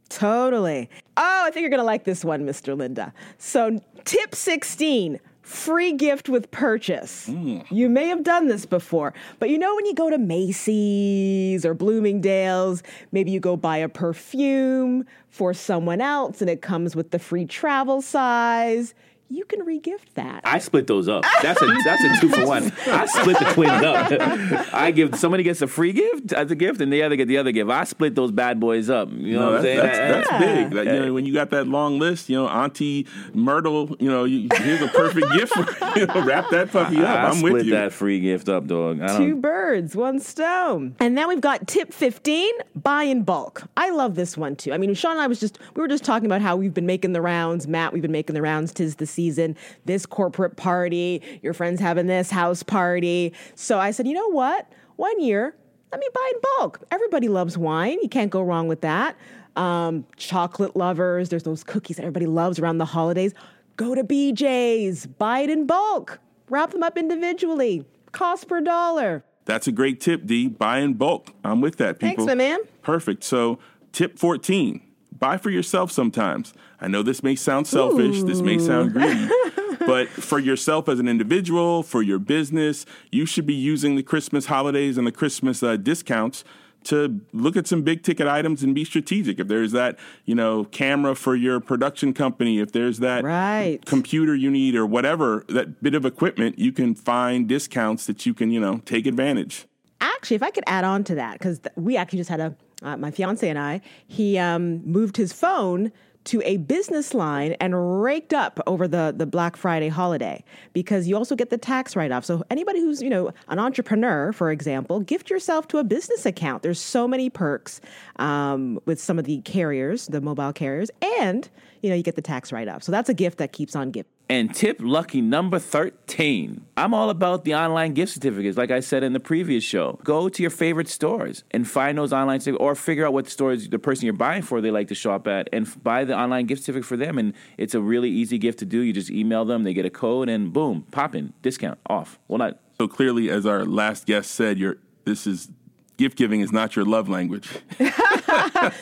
Totally. 0.10 0.90
Oh, 1.18 1.44
I 1.46 1.50
think 1.52 1.62
you're 1.64 1.70
going 1.72 1.80
to 1.80 1.84
like 1.86 2.04
this 2.04 2.24
one, 2.24 2.46
Mr. 2.46 2.78
Linda. 2.78 3.12
So, 3.40 3.82
tip 4.06 4.36
16 4.36 5.20
free 5.44 5.92
gift 5.92 6.30
with 6.30 6.50
purchase. 6.52 7.30
Mm. 7.30 7.70
You 7.70 7.90
may 7.90 8.08
have 8.08 8.24
done 8.24 8.48
this 8.48 8.66
before, 8.66 9.14
but 9.40 9.50
you 9.50 9.58
know 9.58 9.76
when 9.76 9.86
you 9.86 9.94
go 9.94 10.10
to 10.10 10.18
Macy's 10.18 11.66
or 11.66 11.74
Bloomingdale's, 11.74 12.82
maybe 13.12 13.30
you 13.30 13.40
go 13.40 13.56
buy 13.56 13.78
a 13.78 13.90
perfume 13.90 15.06
for 15.30 15.54
someone 15.54 16.02
else 16.02 16.42
and 16.42 16.50
it 16.50 16.62
comes 16.62 16.96
with 16.96 17.12
the 17.12 17.20
free 17.20 17.46
travel 17.46 18.02
size. 18.02 18.96
You 19.30 19.46
can 19.46 19.62
regift 19.66 20.14
that. 20.14 20.42
I 20.44 20.60
split 20.60 20.86
those 20.86 21.08
up. 21.08 21.24
That's 21.42 21.60
a 21.60 21.66
that's 21.84 22.04
a 22.04 22.22
two 22.22 22.30
for 22.30 22.46
one. 22.46 22.72
I 22.86 23.06
split 23.08 23.40
the 23.40 23.46
twins 23.46 23.84
up. 23.84 24.12
I 24.74 24.92
give 24.92 25.16
somebody 25.18 25.42
gets 25.44 25.62
a 25.64 25.68
free 25.68 25.92
gift 25.92 26.34
as 26.34 26.52
a 26.52 26.56
gift, 26.56 26.82
and 26.82 26.94
the 26.94 27.02
other 27.02 27.16
get 27.16 27.28
the 27.28 27.40
other 27.40 27.52
gift. 27.52 27.72
I 27.72 27.84
split 27.86 28.14
those 28.14 28.32
bad 28.32 28.60
boys 28.60 28.92
up. 28.92 29.10
You 29.12 29.34
know 29.34 29.40
No, 29.40 29.46
what 29.54 29.58
I'm 29.58 29.64
that's, 29.64 29.66
saying? 29.66 30.12
that's, 30.12 30.30
that's 30.30 30.44
Yeah. 30.44 30.64
big. 30.66 30.74
That, 30.76 30.86
you 30.86 31.06
know, 31.06 31.14
when 31.14 31.26
you 31.26 31.34
got 31.34 31.50
that 31.50 31.68
long 31.68 31.98
list, 31.98 32.30
you 32.30 32.36
know, 32.36 32.48
Auntie 32.48 33.08
Myrtle, 33.34 33.96
you 34.00 34.10
know, 34.10 34.24
you, 34.26 34.50
here's 34.56 34.82
a 34.82 34.88
perfect 34.90 35.26
gift 35.34 35.54
for 35.54 35.66
you 36.00 36.06
know, 36.06 36.22
wrap 36.26 36.50
that 36.52 36.72
puppy 36.72 36.98
up. 36.98 37.08
I 37.20 37.24
I'm 37.30 37.36
split 37.36 37.54
with 37.54 37.66
you. 37.66 37.72
that 37.72 37.92
free 37.92 38.20
gift 38.20 38.50
up, 38.50 38.68
dog. 38.68 39.02
I 39.02 39.18
Two 39.18 39.36
birds, 39.36 39.96
one 39.96 40.20
stone. 40.20 40.96
And 41.00 41.18
then 41.18 41.28
we've 41.28 41.42
got 41.42 41.68
tip 41.68 41.92
15, 41.92 42.52
buy 42.76 43.04
in 43.04 43.24
bulk. 43.24 43.64
I 43.78 43.90
love 43.90 44.14
this 44.14 44.38
one 44.38 44.56
too. 44.56 44.74
I 44.74 44.78
mean, 44.78 44.94
Sean 44.94 45.14
and 45.14 45.22
I 45.22 45.28
was 45.28 45.40
just, 45.40 45.58
we 45.76 45.82
were 45.82 45.88
just 45.88 46.04
talking 46.04 46.28
about 46.28 46.42
how 46.42 46.56
we've 46.56 46.74
been 46.74 46.86
making 46.86 47.14
the 47.14 47.22
rounds. 47.22 47.68
Matt, 47.68 47.94
we've 47.94 48.02
been 48.04 48.12
making 48.12 48.36
the 48.36 48.42
rounds. 48.42 48.72
Tis 48.74 48.96
the 48.98 49.08
season. 49.14 49.56
This 49.86 50.06
corporate 50.06 50.58
party, 50.58 51.22
your 51.42 51.54
friends 51.54 51.80
having 51.80 52.08
this 52.08 52.30
house 52.30 52.64
party. 52.64 53.34
So 53.56 53.80
I 53.80 53.92
said, 53.92 54.08
you 54.08 54.14
know 54.14 54.30
what? 54.30 54.72
One 54.96 55.20
year, 55.22 55.56
let 55.92 56.00
me 56.00 56.08
buy 56.14 56.32
in 56.34 56.42
bulk. 56.58 56.80
Everybody 56.92 57.28
loves 57.28 57.58
wine. 57.58 58.00
You 58.02 58.10
can't 58.10 58.32
go 58.32 58.42
wrong 58.42 58.68
with 58.68 58.82
that. 58.82 59.16
Um, 59.56 60.06
chocolate 60.18 60.76
lovers, 60.76 61.30
there's 61.30 61.44
those 61.44 61.64
cookies 61.64 61.98
that 61.98 62.04
everybody 62.04 62.26
loves 62.26 62.58
around 62.60 62.80
the 62.80 62.86
holidays. 62.86 63.34
Go 63.78 63.94
to 63.96 64.04
BJ's, 64.04 65.06
buy 65.06 65.40
it 65.42 65.50
in 65.50 65.66
bulk, 65.68 66.20
wrap 66.50 66.72
them 66.72 66.84
up 66.84 66.98
individually, 66.98 67.86
cost 68.12 68.48
per 68.48 68.62
dollar. 68.62 69.24
That's 69.46 69.68
a 69.68 69.72
great 69.72 70.00
tip, 70.00 70.26
D. 70.26 70.48
Buy 70.48 70.80
in 70.80 70.94
bulk. 70.94 71.30
I'm 71.44 71.62
with 71.62 71.78
that, 71.78 72.00
Thanks, 72.00 72.14
people. 72.14 72.26
my 72.28 72.36
man. 72.36 72.60
Perfect. 72.82 73.24
So, 73.24 73.60
tip 73.92 74.18
14 74.18 74.82
buy 75.24 75.38
for 75.38 75.50
yourself 75.50 75.90
sometimes. 75.90 76.54
I 76.82 76.90
know 76.90 77.02
this 77.02 77.24
may 77.24 77.36
sound 77.38 77.66
selfish, 77.66 78.24
this 78.24 78.42
may 78.42 78.58
sound 78.58 78.92
greedy, 78.92 79.30
but 79.80 80.10
for 80.10 80.38
yourself 80.38 80.90
as 80.90 81.00
an 81.00 81.08
individual, 81.08 81.82
for 81.82 82.02
your 82.02 82.20
business, 82.20 82.86
you 83.10 83.26
should 83.26 83.46
be 83.46 83.54
using 83.54 83.96
the 83.96 84.04
Christmas 84.04 84.48
holidays 84.48 84.98
and 84.98 85.08
the 85.08 85.14
Christmas 85.14 85.64
uh, 85.64 85.78
discounts 85.78 86.44
to 86.84 87.22
look 87.32 87.56
at 87.56 87.68
some 87.68 87.84
big 87.84 88.04
ticket 88.04 88.28
items 88.28 88.64
and 88.64 88.76
be 88.76 88.84
strategic. 88.84 89.40
If 89.40 89.48
there's 89.48 89.72
that, 89.72 89.98
you 90.26 90.36
know, 90.36 90.66
camera 90.66 91.16
for 91.16 91.38
your 91.38 91.62
production 91.62 92.14
company, 92.14 92.60
if 92.60 92.74
there's 92.74 93.00
that 93.00 93.24
Right. 93.24 93.80
computer 93.86 94.36
you 94.36 94.52
need 94.52 94.76
or 94.76 94.86
whatever, 94.86 95.46
that 95.48 95.82
bit 95.82 95.96
of 95.96 96.04
equipment, 96.06 96.60
you 96.60 96.74
can 96.74 96.96
find 96.96 97.48
discounts 97.48 98.08
that 98.08 98.26
you 98.26 98.34
can, 98.34 98.52
you 98.52 98.60
know, 98.60 98.82
take 98.84 99.06
advantage. 99.06 99.68
Actually, 100.02 100.36
if 100.36 100.44
I 100.44 100.52
could 100.52 100.66
add 100.68 100.84
on 100.84 101.06
to 101.06 101.16
that, 101.16 101.40
because 101.40 101.62
we 101.78 101.96
actually 101.96 102.20
just 102.20 102.30
had 102.30 102.42
a, 102.42 102.58
uh, 102.84 102.98
my 102.98 103.12
fiance 103.12 103.48
and 103.48 103.58
I, 103.58 103.82
he 104.08 104.38
um, 104.38 104.86
moved 104.86 105.18
his 105.18 105.34
phone 105.34 105.92
to 106.26 106.42
a 106.46 106.58
business 106.58 107.14
line 107.14 107.54
and 107.60 108.02
raked 108.02 108.34
up 108.34 108.60
over 108.66 108.88
the, 108.88 109.14
the 109.16 109.26
Black 109.26 109.58
Friday 109.58 109.90
holiday 109.90 110.44
because 110.72 111.08
you 111.08 111.18
also 111.18 111.36
get 111.36 111.50
the 111.50 111.58
tax 111.58 111.96
write 111.96 112.12
off. 112.12 112.24
So, 112.24 112.44
anybody 112.50 112.80
who's, 112.80 113.02
you 113.02 113.10
know, 113.10 113.32
an 113.50 113.60
entrepreneur, 113.60 114.32
for 114.32 114.52
example, 114.52 115.02
gift 115.02 115.30
yourself 115.30 115.68
to 115.70 115.80
a 115.80 115.84
business 115.84 116.26
account. 116.26 116.64
There's 116.64 116.80
so 116.80 117.08
many 117.08 117.30
perks 117.30 117.82
um, 118.18 118.80
with 118.86 119.02
some 119.02 119.20
of 119.20 119.26
the 119.26 119.42
carriers, 119.42 120.08
the 120.08 120.22
mobile 120.22 120.54
carriers, 120.54 120.90
and, 121.20 121.50
you 121.82 121.90
know, 121.90 121.96
you 121.96 122.04
get 122.04 122.16
the 122.16 122.22
tax 122.22 122.52
write 122.52 122.68
off. 122.68 122.84
So, 122.84 122.92
that's 122.92 123.10
a 123.10 123.14
gift 123.14 123.38
that 123.40 123.52
keeps 123.52 123.76
on 123.76 123.92
giving. 123.92 124.13
And 124.30 124.54
tip 124.56 124.78
lucky 124.80 125.22
number 125.22 125.60
13. 125.60 126.66
I'm 126.78 126.94
all 126.94 127.10
about 127.10 127.44
the 127.44 127.56
online 127.56 127.94
gift 127.94 128.14
certificates, 128.14 128.58
like 128.58 128.72
I 128.72 128.80
said 128.80 129.04
in 129.04 129.14
the 129.14 129.20
previous 129.20 129.64
show. 129.64 130.00
Go 130.04 130.30
to 130.30 130.42
your 130.42 130.50
favorite 130.50 130.88
stores 130.88 131.44
and 131.52 131.68
find 131.68 131.98
those 131.98 132.14
online 132.14 132.42
or 132.60 132.74
figure 132.74 133.06
out 133.06 133.14
what 133.14 133.30
stores 133.30 133.68
the 133.68 133.80
person 133.80 134.06
you're 134.06 134.14
buying 134.14 134.42
for 134.42 134.62
they 134.62 134.72
like 134.72 134.88
to 134.88 134.96
shop 134.96 135.28
at 135.28 135.50
and 135.52 135.68
buy 135.84 136.06
the 136.06 136.18
online 136.18 136.46
gift 136.46 136.64
certificate 136.64 136.86
for 136.86 136.98
them. 136.98 137.18
And 137.18 137.34
it's 137.58 137.76
a 137.76 137.82
really 137.82 138.10
easy 138.10 138.38
gift 138.38 138.60
to 138.60 138.66
do. 138.66 138.80
You 138.80 138.94
just 138.94 139.12
email 139.12 139.46
them, 139.46 139.64
they 139.64 139.74
get 139.74 139.86
a 139.86 139.90
code, 139.90 140.30
and 140.30 140.54
boom, 140.54 140.86
pop 140.92 141.16
in, 141.16 141.34
discount, 141.42 141.78
off. 141.88 142.18
Well, 142.28 142.40
not 142.40 142.60
So 142.80 142.88
clearly, 142.88 143.30
as 143.30 143.46
our 143.46 143.66
last 143.66 144.06
guest 144.06 144.32
said, 144.32 144.58
your 144.58 144.78
this 145.06 145.28
is 145.28 145.50
gift 145.98 146.18
giving 146.18 146.42
is 146.42 146.52
not 146.52 146.76
your 146.76 146.86
love 146.86 147.10
language. 147.10 147.50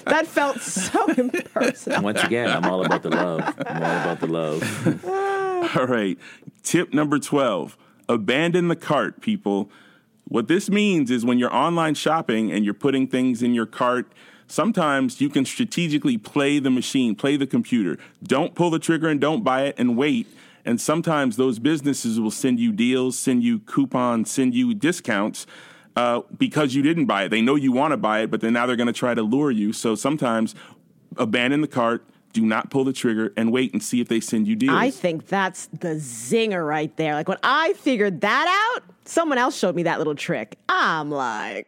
That 0.06 0.27
felt 0.27 0.62
so 0.62 1.08
impersonal. 1.18 2.03
once 2.03 2.24
again, 2.24 2.50
I'm 2.50 2.65
all 2.65 2.86
about 2.86 3.03
the 3.03 3.10
love. 3.10 3.41
I'm 3.65 3.84
all 3.84 4.01
about 4.01 4.20
the 4.20 4.27
love. 4.27 5.06
All 5.75 5.88
right. 5.88 6.18
Tip 6.63 6.94
number 6.94 7.20
12 7.20 7.77
abandon 8.10 8.68
the 8.68 8.75
cart, 8.75 9.22
people. 9.22 9.70
What 10.27 10.48
this 10.48 10.70
means 10.70 11.12
is 11.12 11.25
when 11.25 11.38
you're 11.39 11.53
online 11.53 11.96
shopping 11.96 12.51
and 12.51 12.65
you're 12.65 12.74
putting 12.74 13.08
things 13.08 13.44
in 13.44 13.53
your 13.53 13.65
cart, 13.65 14.12
sometimes 14.48 15.22
you 15.22 15.30
can 15.30 15.46
strategically 15.46 16.18
play 16.18 16.60
the 16.60 16.70
machine, 16.70 17.15
play 17.15 17.38
the 17.38 17.48
computer. 17.48 17.98
Don't 18.24 18.56
pull 18.56 18.70
the 18.70 18.80
trigger 18.80 19.08
and 19.08 19.20
don't 19.20 19.44
buy 19.44 19.63
it 19.63 19.75
and 19.77 19.98
wait. 19.98 20.27
And 20.65 20.80
sometimes 20.80 21.38
those 21.38 21.60
businesses 21.60 22.20
will 22.20 22.32
send 22.32 22.60
you 22.60 22.72
deals, 22.72 23.18
send 23.18 23.44
you 23.44 23.60
coupons, 23.60 24.32
send 24.32 24.53
you 24.53 24.74
discounts 24.74 25.46
uh, 25.95 26.21
because 26.38 26.74
you 26.74 26.81
didn't 26.81 27.05
buy 27.05 27.24
it. 27.24 27.29
They 27.29 27.41
know 27.41 27.55
you 27.55 27.71
want 27.71 27.91
to 27.91 27.98
buy 27.98 28.21
it, 28.21 28.31
but 28.31 28.41
then 28.41 28.53
now 28.53 28.65
they're 28.65 28.75
going 28.75 28.88
to 28.88 28.93
try 28.93 29.13
to 29.13 29.21
lure 29.21 29.51
you. 29.51 29.74
So 29.74 29.95
sometimes 29.95 30.55
abandon 31.17 31.62
the 31.62 31.67
cart, 31.67 32.05
do 32.33 32.45
not 32.45 32.69
pull 32.69 32.86
the 32.86 32.93
trigger, 32.93 33.33
and 33.36 33.51
wait 33.51 33.74
and 33.74 33.83
see 33.83 34.00
if 34.00 34.07
they 34.07 34.19
send 34.21 34.48
you 34.48 34.55
deals. 34.55 34.75
I 34.75 34.89
think 34.89 35.27
that's 35.27 35.67
the 35.67 35.95
zinger 35.95 36.65
right 36.65 36.95
there. 36.95 37.13
Like 37.13 37.27
when 37.27 37.38
I 37.43 37.74
figured 37.74 38.21
that 38.21 38.74
out, 38.75 38.83
someone 39.05 39.38
else 39.38 39.57
showed 39.57 39.75
me 39.75 39.83
that 39.83 39.98
little 39.98 40.15
trick. 40.15 40.57
I'm 40.69 41.12
like, 41.12 41.67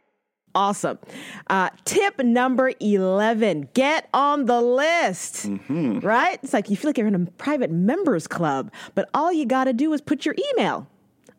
awesome. 0.56 1.00
Uh, 1.48 1.70
tip 1.84 2.20
number 2.20 2.72
11 2.80 3.70
get 3.74 4.08
on 4.13 4.46
the 4.46 4.62
list, 4.62 5.48
right? 5.70 6.39
It's 6.42 6.53
like 6.53 6.70
you 6.70 6.77
feel 6.77 6.89
like 6.89 6.98
you're 6.98 7.08
in 7.08 7.15
a 7.15 7.25
private 7.32 7.72
members 7.72 8.27
club, 8.27 8.72
but 8.96 9.10
all 9.13 9.34
you 9.34 9.46
got 9.46 9.65
to 9.65 9.74
do 9.74 9.92
is 9.94 10.01
put 10.01 10.25
your 10.25 10.36
email. 10.53 10.88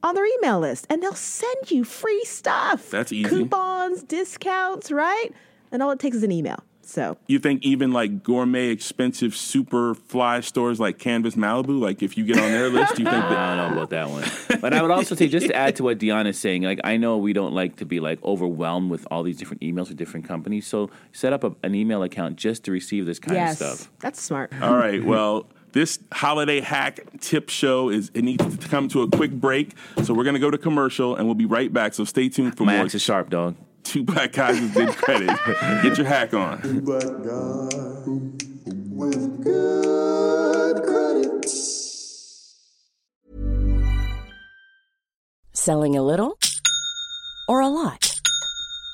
On 0.05 0.15
their 0.15 0.27
email 0.27 0.61
list, 0.61 0.87
and 0.91 1.03
they'll 1.03 1.15
send 1.15 1.71
you 1.71 1.83
free 1.83 2.23
stuff. 2.25 2.91
That's 2.91 3.11
easy. 3.11 3.27
Coupons, 3.27 4.03
discounts, 4.03 4.93
right? 4.93 5.31
And 5.73 5.83
all 5.83 5.91
it 5.93 5.99
takes 5.99 6.17
is 6.17 6.23
an 6.23 6.31
email. 6.31 6.63
So 6.83 7.17
you 7.27 7.39
think 7.39 7.65
even 7.65 7.93
like 7.93 8.23
gourmet, 8.23 8.69
expensive, 8.69 9.35
super 9.35 9.95
fly 9.95 10.41
stores 10.41 10.79
like 10.79 10.99
Canvas 10.99 11.37
Malibu, 11.37 11.81
like 11.81 12.03
if 12.03 12.19
you 12.19 12.25
get 12.25 12.39
on 12.39 12.51
their 12.51 12.69
list, 12.69 12.99
you 12.99 13.05
think 13.11 13.17
that 13.17 13.33
I 13.33 13.57
don't 13.57 13.71
know 13.71 13.83
about 13.83 13.91
that 13.91 14.11
one. 14.11 14.61
But 14.61 14.75
I 14.75 14.83
would 14.83 14.91
also 14.91 15.15
say, 15.15 15.29
just 15.29 15.47
to 15.47 15.57
add 15.57 15.77
to 15.77 15.83
what 15.83 15.99
Deanna's 15.99 16.39
saying, 16.39 16.63
like 16.63 16.81
I 16.85 16.97
know 16.97 17.17
we 17.17 17.33
don't 17.33 17.55
like 17.55 17.77
to 17.77 17.87
be 17.87 18.01
like 18.01 18.23
overwhelmed 18.23 18.91
with 18.91 19.07
all 19.11 19.23
these 19.23 19.39
different 19.39 19.63
emails 19.63 19.89
with 19.89 19.97
different 19.97 20.27
companies. 20.27 20.67
So 20.67 20.91
set 21.13 21.33
up 21.33 21.45
a, 21.45 21.55
an 21.63 21.75
email 21.75 22.03
account 22.03 22.37
just 22.37 22.65
to 22.65 22.73
receive 22.73 23.07
this 23.07 23.19
kind 23.19 23.37
yes, 23.37 23.61
of 23.61 23.79
stuff. 23.79 23.93
that's 24.01 24.21
smart. 24.21 24.53
All 24.61 24.77
right. 24.77 25.03
Well, 25.03 25.47
this 25.75 25.99
holiday 26.12 26.61
hack 26.61 27.00
tip 27.21 27.50
show 27.50 27.90
is 27.90 28.11
it 28.14 28.23
needs 28.23 28.57
to 28.57 28.69
come 28.69 28.88
to 28.88 29.02
a 29.02 29.09
quick 29.11 29.33
break. 29.33 29.73
So 30.04 30.14
we're 30.14 30.25
gonna 30.25 30.38
go 30.38 30.50
to 30.50 30.57
commercial 30.57 31.16
and 31.16 31.26
we'll 31.26 31.35
be 31.35 31.47
right 31.47 31.71
back. 31.71 31.95
So 31.95 32.04
stay 32.04 32.28
tuned 32.28 32.57
for 32.57 32.64
My 32.64 32.76
more 32.76 32.85
axe 32.87 32.95
is 32.95 33.02
sharp, 33.02 33.28
dog. 33.28 33.57
two 33.83 34.04
black 34.04 34.33
guys 34.33 34.59
with 34.61 34.73
good 34.73 34.88
credit. 34.90 35.28
Get 35.83 35.99
your 35.99 36.07
hack 36.07 36.33
on. 36.33 36.61
Black 36.81 37.02
guy 37.02 38.04
with 38.90 39.43
good 39.45 40.83
credit. 40.85 41.50
Selling 45.52 45.97
a 45.97 46.02
little 46.02 46.38
or 47.49 47.61
a 47.61 47.69
lot? 47.69 48.13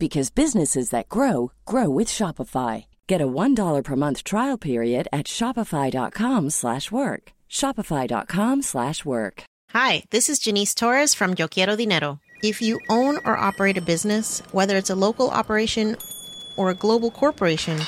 because 0.00 0.30
businesses 0.30 0.90
that 0.90 1.08
grow 1.08 1.52
grow 1.64 1.88
with 1.88 2.08
Shopify. 2.08 2.86
Get 3.06 3.20
a 3.20 3.28
$1 3.28 3.84
per 3.84 3.96
month 3.96 4.24
trial 4.24 4.58
period 4.58 5.06
at 5.12 5.26
shopify.com/work. 5.26 7.32
shopify.com/work. 7.48 9.44
Hi, 9.72 10.02
this 10.10 10.28
is 10.28 10.40
Janice 10.40 10.74
Torres 10.74 11.14
from 11.14 11.36
Yo 11.38 11.46
Quiero 11.46 11.76
Dinero. 11.76 12.18
If 12.42 12.60
you 12.60 12.80
own 12.88 13.18
or 13.24 13.36
operate 13.36 13.78
a 13.78 13.80
business, 13.80 14.42
whether 14.50 14.76
it's 14.76 14.90
a 14.90 14.96
local 14.96 15.30
operation 15.30 15.96
or 16.56 16.70
a 16.70 16.74
global 16.74 17.12
corporation, 17.12 17.78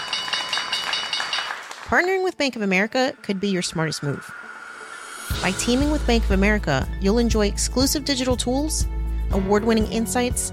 partnering 1.90 2.22
with 2.22 2.38
Bank 2.38 2.54
of 2.54 2.62
America 2.62 3.12
could 3.22 3.40
be 3.40 3.48
your 3.48 3.62
smartest 3.62 4.04
move. 4.04 4.30
By 5.42 5.50
teaming 5.52 5.90
with 5.90 6.06
Bank 6.06 6.22
of 6.22 6.30
America, 6.30 6.86
you'll 7.00 7.18
enjoy 7.18 7.48
exclusive 7.48 8.04
digital 8.04 8.36
tools, 8.36 8.86
award 9.32 9.64
winning 9.64 9.90
insights, 9.90 10.52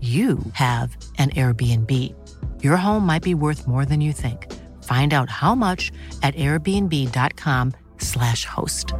you 0.00 0.38
have 0.52 0.96
an 1.18 1.30
Airbnb. 1.30 2.14
Your 2.62 2.76
home 2.76 3.04
might 3.04 3.24
be 3.24 3.34
worth 3.34 3.66
more 3.66 3.84
than 3.84 4.00
you 4.00 4.12
think. 4.12 4.46
Find 4.84 5.12
out 5.12 5.28
how 5.28 5.56
much 5.56 5.90
at 6.22 6.36
airbnb.com/slash 6.36 8.44
host. 8.44 8.94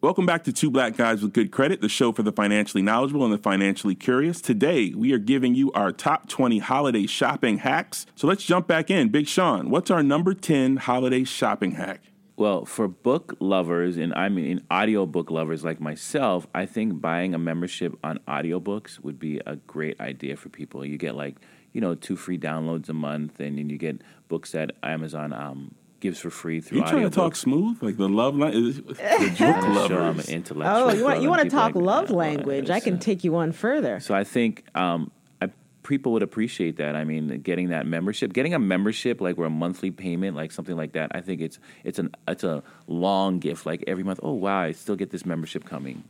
Welcome 0.00 0.26
back 0.26 0.44
to 0.44 0.52
Two 0.52 0.70
Black 0.70 0.96
Guys 0.96 1.22
with 1.22 1.32
Good 1.32 1.50
Credit, 1.50 1.80
the 1.80 1.88
show 1.88 2.12
for 2.12 2.22
the 2.22 2.30
financially 2.30 2.82
knowledgeable 2.82 3.24
and 3.24 3.32
the 3.32 3.38
financially 3.38 3.96
curious. 3.96 4.40
Today, 4.40 4.94
we 4.96 5.12
are 5.12 5.18
giving 5.18 5.56
you 5.56 5.72
our 5.72 5.90
top 5.90 6.28
20 6.28 6.58
holiday 6.58 7.04
shopping 7.06 7.58
hacks. 7.58 8.06
So 8.14 8.28
let's 8.28 8.44
jump 8.44 8.68
back 8.68 8.90
in. 8.90 9.08
Big 9.08 9.26
Sean, 9.26 9.70
what's 9.70 9.90
our 9.90 10.04
number 10.04 10.34
10 10.34 10.76
holiday 10.76 11.24
shopping 11.24 11.72
hack? 11.72 12.07
Well, 12.38 12.64
for 12.64 12.86
book 12.86 13.36
lovers, 13.40 13.96
and 13.96 14.14
I 14.14 14.28
mean 14.28 14.62
audiobook 14.72 15.28
lovers 15.28 15.64
like 15.64 15.80
myself, 15.80 16.46
I 16.54 16.66
think 16.66 17.00
buying 17.00 17.34
a 17.34 17.38
membership 17.38 17.98
on 18.04 18.20
audiobooks 18.28 19.00
would 19.00 19.18
be 19.18 19.40
a 19.44 19.56
great 19.56 20.00
idea 20.00 20.36
for 20.36 20.48
people. 20.48 20.86
You 20.86 20.98
get 20.98 21.16
like, 21.16 21.34
you 21.72 21.80
know, 21.80 21.96
two 21.96 22.14
free 22.14 22.38
downloads 22.38 22.88
a 22.88 22.92
month, 22.92 23.40
and 23.40 23.58
then 23.58 23.68
you 23.68 23.76
get 23.76 24.02
books 24.28 24.52
that 24.52 24.70
Amazon 24.84 25.32
um, 25.32 25.74
gives 25.98 26.20
for 26.20 26.30
free 26.30 26.60
through 26.60 26.78
You 26.78 26.84
trying 26.84 27.02
to 27.02 27.10
talk 27.10 27.34
smooth? 27.34 27.82
Like 27.82 27.96
the 27.96 28.08
love 28.08 28.36
language? 28.36 28.76
The 28.86 28.94
book 28.94 29.40
I'm 29.40 29.88
sure 29.88 30.00
I'm 30.00 30.20
an 30.20 30.28
intellectual. 30.28 30.90
Oh, 30.90 30.92
you 30.92 31.02
want 31.02 31.22
you 31.22 31.30
want 31.30 31.42
to 31.42 31.50
talk 31.50 31.74
like- 31.74 31.84
love 31.84 32.10
language? 32.10 32.70
I 32.70 32.78
can 32.78 33.00
take 33.00 33.24
you 33.24 33.32
one 33.32 33.50
further. 33.50 33.98
So 33.98 34.14
I 34.14 34.22
think 34.22 34.64
um, 34.76 35.10
I, 35.10 35.17
people 35.88 36.12
would 36.12 36.22
appreciate 36.22 36.76
that. 36.76 36.94
I 36.94 37.02
mean, 37.02 37.40
getting 37.40 37.70
that 37.70 37.86
membership, 37.86 38.32
getting 38.32 38.54
a 38.54 38.58
membership 38.58 39.20
like 39.20 39.36
where 39.36 39.46
a 39.46 39.50
monthly 39.50 39.90
payment, 39.90 40.36
like 40.36 40.52
something 40.52 40.76
like 40.76 40.92
that. 40.92 41.10
I 41.14 41.20
think 41.20 41.40
it's 41.40 41.58
it's 41.82 41.98
an 41.98 42.14
it's 42.28 42.44
a 42.44 42.62
long 42.86 43.40
gift. 43.40 43.66
Like 43.66 43.82
every 43.88 44.04
month, 44.04 44.20
oh 44.22 44.34
wow, 44.34 44.60
I 44.60 44.72
still 44.72 44.94
get 44.94 45.10
this 45.10 45.26
membership 45.26 45.64
coming. 45.64 46.04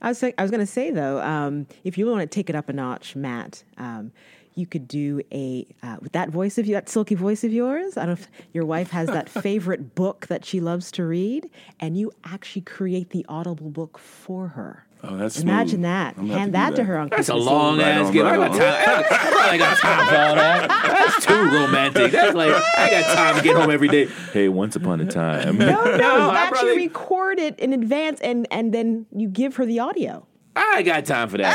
I 0.00 0.08
was 0.08 0.22
I 0.22 0.32
was 0.38 0.50
going 0.50 0.60
to 0.60 0.66
say 0.66 0.92
though, 0.92 1.20
um, 1.20 1.66
if 1.82 1.98
you 1.98 2.06
want 2.06 2.20
to 2.20 2.26
take 2.26 2.48
it 2.48 2.54
up 2.54 2.68
a 2.68 2.72
notch, 2.72 3.16
Matt, 3.16 3.64
um, 3.78 4.12
you 4.54 4.66
could 4.66 4.86
do 4.86 5.20
a 5.32 5.66
uh, 5.82 5.96
with 6.00 6.12
that 6.12 6.28
voice 6.28 6.58
of 6.58 6.66
you, 6.66 6.74
that 6.74 6.88
silky 6.88 7.14
voice 7.16 7.42
of 7.42 7.52
yours. 7.52 7.96
I 7.96 8.06
don't 8.06 8.20
know 8.20 8.22
if 8.22 8.28
your 8.52 8.66
wife 8.66 8.90
has 8.90 9.08
that 9.08 9.28
favorite 9.42 9.94
book 9.94 10.26
that 10.28 10.44
she 10.44 10.60
loves 10.60 10.92
to 10.92 11.04
read, 11.04 11.50
and 11.80 11.96
you 11.96 12.12
actually 12.24 12.62
create 12.62 13.10
the 13.10 13.24
audible 13.28 13.70
book 13.70 13.98
for 13.98 14.48
her. 14.48 14.86
Oh, 15.06 15.16
that's 15.16 15.40
Imagine 15.40 15.68
smooth. 15.68 15.82
that. 15.82 16.14
I'm 16.18 16.28
gonna 16.28 16.38
have 16.38 16.38
Hand 16.40 16.52
to 16.52 16.58
do 16.58 16.62
that 16.64 16.76
to 16.76 16.84
her 16.84 16.98
on 16.98 17.08
That's 17.10 17.28
a 17.28 17.32
Christmas 17.32 17.46
long 17.46 17.78
Right 17.78 17.86
ass 17.88 18.06
on, 18.06 18.12
gift. 18.12 18.24
right 18.24 18.32
I 18.32 18.36
got 18.36 18.50
on. 18.50 18.58
time. 18.58 19.04
I, 19.10 19.48
I 19.50 19.58
got 19.58 19.78
time 19.78 20.08
for 20.08 20.16
all 20.16 20.34
that. 20.34 20.68
That's 20.68 21.26
too 21.26 21.34
romantic. 21.56 22.12
That's 22.12 22.34
like 22.34 22.52
I 22.78 22.90
got 22.90 23.14
time 23.14 23.36
to 23.36 23.42
get 23.42 23.56
home 23.56 23.70
every 23.70 23.88
day. 23.88 24.06
Hey, 24.32 24.48
once 24.48 24.76
upon 24.76 25.00
a 25.00 25.06
time. 25.06 25.58
No, 25.58 25.66
no, 25.66 25.72
you 25.96 26.02
I 26.30 26.36
actually 26.36 26.58
probably- 26.58 26.88
record 26.88 27.38
it 27.38 27.58
in 27.60 27.72
advance, 27.72 28.20
and 28.20 28.46
and 28.50 28.72
then 28.74 29.06
you 29.14 29.28
give 29.28 29.56
her 29.56 29.66
the 29.66 29.78
audio. 29.80 30.26
I 30.56 30.82
got 30.82 31.04
time 31.04 31.28
for 31.28 31.38
that. 31.38 31.54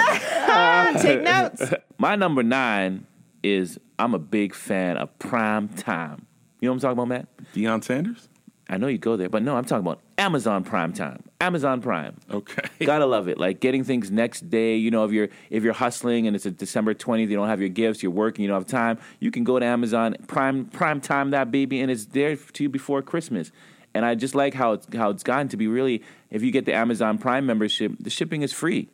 Ah, 0.50 0.98
take 1.02 1.22
notes. 1.24 1.74
My 1.98 2.16
number 2.16 2.44
nine 2.44 3.06
is 3.44 3.80
I'm 3.98 4.14
a 4.14 4.20
big 4.20 4.54
fan 4.54 4.98
of 4.98 5.18
prime 5.20 5.68
time. 5.70 6.26
You 6.62 6.68
know 6.68 6.74
what 6.74 6.76
I'm 6.76 6.80
talking 6.82 6.94
about, 6.94 7.08
Matt? 7.08 7.28
Deion 7.56 7.84
Sanders? 7.84 8.29
I 8.72 8.78
know 8.78 8.86
you 8.86 9.00
go 9.00 9.18
there, 9.18 9.30
but 9.30 9.42
no, 9.42 9.58
I'm 9.58 9.66
talking 9.66 9.86
about 9.86 10.00
Amazon 10.20 10.64
Prime 10.64 10.94
Time. 10.94 11.24
Amazon 11.42 11.82
Prime. 11.82 12.16
Okay. 12.30 12.70
Gotta 12.86 13.08
love 13.08 13.28
it. 13.28 13.40
Like 13.40 13.60
getting 13.60 13.84
things 13.84 14.12
next 14.12 14.50
day. 14.52 14.76
You 14.76 14.92
know, 14.92 15.06
if 15.06 15.12
you're 15.12 15.30
if 15.50 15.64
you're 15.64 15.74
hustling 15.74 16.28
and 16.28 16.36
it's 16.36 16.46
a 16.46 16.52
December 16.52 16.94
20th, 16.94 17.30
you 17.30 17.36
don't 17.36 17.48
have 17.48 17.60
your 17.60 17.70
gifts, 17.70 18.04
you're 18.04 18.12
working, 18.12 18.44
you 18.44 18.50
don't 18.50 18.60
have 18.60 18.68
time. 18.68 19.00
You 19.20 19.32
can 19.32 19.44
go 19.44 19.58
to 19.58 19.66
Amazon 19.66 20.16
Prime 20.28 20.66
Prime 20.66 21.02
Time 21.02 21.32
that 21.32 21.50
baby, 21.50 21.82
and 21.82 21.90
it's 21.90 22.06
there 22.06 22.36
to 22.36 22.64
you 22.64 22.70
before 22.70 23.02
Christmas. 23.02 23.52
And 23.96 24.06
I 24.06 24.14
just 24.14 24.36
like 24.36 24.54
how 24.54 24.74
it's 24.74 24.88
how 24.94 25.10
it's 25.10 25.24
gotten 25.24 25.48
to 25.50 25.58
be 25.58 25.68
really. 25.68 26.04
If 26.30 26.44
you 26.44 26.52
get 26.52 26.66
the 26.66 26.74
Amazon 26.74 27.18
Prime 27.18 27.48
membership, 27.48 27.94
the 28.00 28.12
shipping 28.12 28.44
is 28.44 28.54
free. 28.54 28.88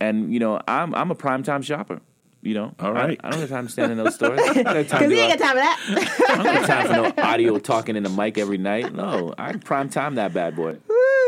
And 0.00 0.32
you 0.32 0.40
know, 0.40 0.60
I'm 0.66 0.96
I'm 0.96 1.12
a 1.12 1.14
prime 1.14 1.44
time 1.44 1.62
shopper. 1.62 2.00
You 2.44 2.52
know, 2.52 2.74
All 2.78 2.92
right. 2.92 3.18
I, 3.24 3.28
I 3.28 3.30
don't 3.30 3.40
have 3.40 3.48
time 3.48 3.66
to 3.66 3.72
stand 3.72 3.90
in 3.90 3.96
those 3.96 4.14
stores. 4.14 4.38
I 4.38 4.52
don't 4.52 4.66
have 4.66 4.88
time 4.88 4.98
Because 4.98 5.00
to 5.00 5.08
he 5.08 5.14
go 5.14 5.22
ain't 5.22 5.38
got 5.38 5.46
time 5.46 5.56
for 5.56 5.62
that. 5.62 6.28
I 6.28 6.42
don't 6.42 6.54
have 6.54 6.66
time 6.66 6.86
for 6.86 6.92
no 6.92 7.22
audio 7.24 7.58
talking 7.58 7.96
in 7.96 8.02
the 8.02 8.10
mic 8.10 8.36
every 8.36 8.58
night. 8.58 8.94
No, 8.94 9.34
I 9.38 9.52
prime 9.54 9.88
time 9.88 10.16
that 10.16 10.34
bad 10.34 10.54
boy. 10.54 10.76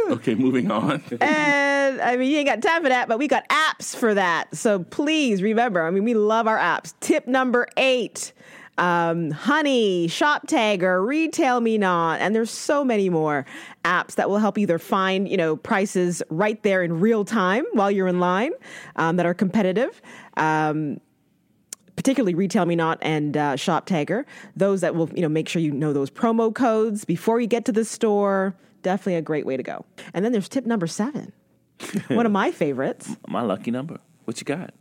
Okay, 0.08 0.35
moving 0.35 0.70
on. 0.70 1.02
And 1.20 2.00
I 2.00 2.16
mean, 2.16 2.30
you 2.30 2.38
ain't 2.38 2.49
got 2.49 2.62
time 2.62 2.82
for 2.82 2.88
that, 2.88 3.08
but 3.08 3.18
we 3.18 3.28
got 3.28 3.49
apps 3.49 3.94
for 3.94 4.12
that. 4.12 4.54
So 4.54 4.82
please 4.82 5.40
remember, 5.40 5.87
I 5.87 5.90
mean, 5.90 6.02
we 6.04 6.14
love 6.14 6.49
our 6.49 6.58
apps. 6.58 6.94
Tip 7.00 7.28
number 7.28 7.68
eight 7.76 8.32
um, 8.78 9.30
Honey, 9.30 10.08
Shop 10.08 10.46
Tagger, 10.46 11.04
Retail 11.06 11.61
Me 11.61 11.78
Not, 11.78 12.20
and 12.20 12.35
there's 12.35 12.50
so 12.50 12.85
many 12.85 13.08
more 13.08 13.46
apps 13.85 14.16
that 14.16 14.28
will 14.28 14.38
help 14.38 14.58
you 14.58 14.62
either 14.62 14.78
find, 14.78 15.28
you 15.28 15.37
know, 15.37 15.56
prices 15.56 16.23
right 16.28 16.62
there 16.62 16.82
in 16.82 17.00
real 17.00 17.25
time 17.25 17.64
while 17.73 17.90
you're 17.90 18.08
in 18.08 18.20
line 18.20 18.52
um, 18.96 19.16
that 19.16 19.26
are 19.26 19.35
competitive. 19.35 20.02
Um, 20.37 21.00
particularly 22.06 22.36
Retail 22.36 22.66
Me 22.66 22.76
Not 22.76 22.98
and 23.02 23.37
uh, 23.37 23.57
Shop 23.57 23.85
Tagger, 23.85 24.24
those 24.54 24.81
that 24.83 24.94
will 24.94 25.11
you 25.16 25.22
know 25.22 25.28
make 25.28 25.48
sure 25.48 25.61
you 25.61 25.72
know 25.72 25.92
those 25.92 26.09
promo 26.09 26.54
codes 26.54 27.04
before 27.04 27.40
you 27.40 27.48
get 27.48 27.64
to 27.64 27.72
the 27.72 27.85
store. 27.85 28.54
Definitely 28.83 29.16
a 29.16 29.22
great 29.22 29.44
way 29.44 29.57
to 29.57 29.62
go. 29.64 29.85
And 30.14 30.24
then 30.24 30.31
there's 30.31 30.48
tip 30.48 30.66
number 30.66 30.87
seven, 30.87 31.33
one 32.07 32.24
of 32.24 32.31
my 32.31 32.52
favorites: 32.52 33.16
My 33.28 33.42
lucky 33.42 33.72
number. 33.72 33.98
What 34.24 34.38
you 34.40 34.44
got? 34.44 34.72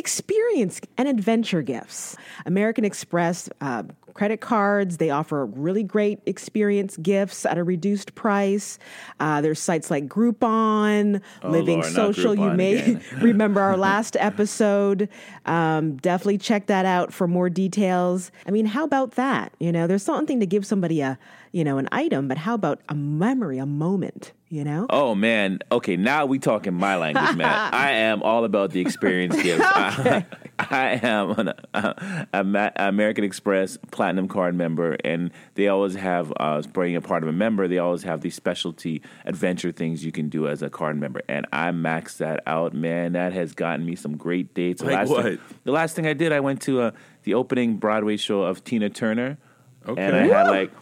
Experience 0.00 0.80
and 0.96 1.06
adventure 1.06 1.62
gifts. 1.62 2.16
American 2.46 2.84
Express 2.84 3.48
uh, 3.60 3.84
credit 4.14 4.40
cards 4.40 4.96
they 4.96 5.10
offer 5.10 5.46
really 5.46 5.82
great 5.82 6.18
experience 6.26 6.96
gifts 6.96 7.46
at 7.46 7.58
a 7.58 7.62
reduced 7.62 8.14
price. 8.14 8.78
Uh, 9.20 9.40
there's 9.40 9.60
sites 9.60 9.90
like 9.90 10.08
Groupon, 10.08 11.20
Living 11.44 11.80
Lord, 11.80 11.92
Social. 11.92 12.34
You 12.34 12.50
may 12.50 12.98
remember 13.20 13.60
our 13.60 13.76
last 13.76 14.16
episode. 14.18 15.08
Um, 15.46 15.96
definitely 15.96 16.38
check 16.38 16.66
that 16.66 16.86
out 16.86 17.12
for 17.12 17.28
more 17.28 17.50
details. 17.50 18.32
I 18.46 18.50
mean, 18.50 18.66
how 18.66 18.84
about 18.84 19.12
that? 19.12 19.54
You 19.60 19.70
know, 19.70 19.86
there's 19.86 20.02
something 20.02 20.40
to 20.40 20.46
give 20.46 20.66
somebody 20.66 21.02
a, 21.02 21.18
you 21.52 21.62
know, 21.62 21.78
an 21.78 21.88
item, 21.92 22.26
but 22.26 22.38
how 22.38 22.54
about 22.54 22.80
a 22.88 22.94
memory, 22.94 23.58
a 23.58 23.66
moment? 23.66 24.32
You 24.52 24.64
know, 24.64 24.86
Oh 24.90 25.14
man. 25.14 25.60
Okay, 25.70 25.96
now 25.96 26.26
we 26.26 26.40
talking 26.40 26.74
my 26.74 26.96
language, 26.96 27.36
man. 27.36 27.46
I 27.72 27.92
am 27.92 28.20
all 28.24 28.44
about 28.44 28.72
the 28.72 28.80
experience 28.80 29.40
gifts. 29.42 29.62
I, 29.64 30.26
I 30.58 31.00
am 31.04 31.30
an 31.38 31.52
uh, 31.72 32.24
a 32.32 32.42
Ma- 32.42 32.70
American 32.74 33.22
Express 33.22 33.78
Platinum 33.92 34.26
Card 34.26 34.56
member, 34.56 34.96
and 35.04 35.30
they 35.54 35.68
always 35.68 35.94
have, 35.94 36.32
uh, 36.38 36.62
being 36.74 36.96
a 36.96 37.00
part 37.00 37.22
of 37.22 37.28
a 37.28 37.32
member, 37.32 37.68
they 37.68 37.78
always 37.78 38.02
have 38.02 38.22
these 38.22 38.34
specialty 38.34 39.02
adventure 39.24 39.70
things 39.70 40.04
you 40.04 40.10
can 40.10 40.28
do 40.28 40.48
as 40.48 40.62
a 40.62 40.68
card 40.68 40.98
member. 40.98 41.22
And 41.28 41.46
I 41.52 41.70
maxed 41.70 42.16
that 42.16 42.42
out, 42.44 42.74
man. 42.74 43.12
That 43.12 43.32
has 43.32 43.52
gotten 43.54 43.86
me 43.86 43.94
some 43.94 44.16
great 44.16 44.52
dates. 44.52 44.80
The 44.82 44.88
Like 44.88 44.96
last 44.96 45.08
what? 45.10 45.24
Thing, 45.26 45.38
the 45.62 45.72
last 45.72 45.94
thing 45.94 46.08
I 46.08 46.12
did, 46.12 46.32
I 46.32 46.40
went 46.40 46.60
to 46.62 46.80
uh, 46.80 46.90
the 47.22 47.34
opening 47.34 47.76
Broadway 47.76 48.16
show 48.16 48.42
of 48.42 48.64
Tina 48.64 48.90
Turner, 48.90 49.38
Okay. 49.86 50.02
and 50.02 50.16
I 50.16 50.26
had 50.26 50.48
like 50.48 50.72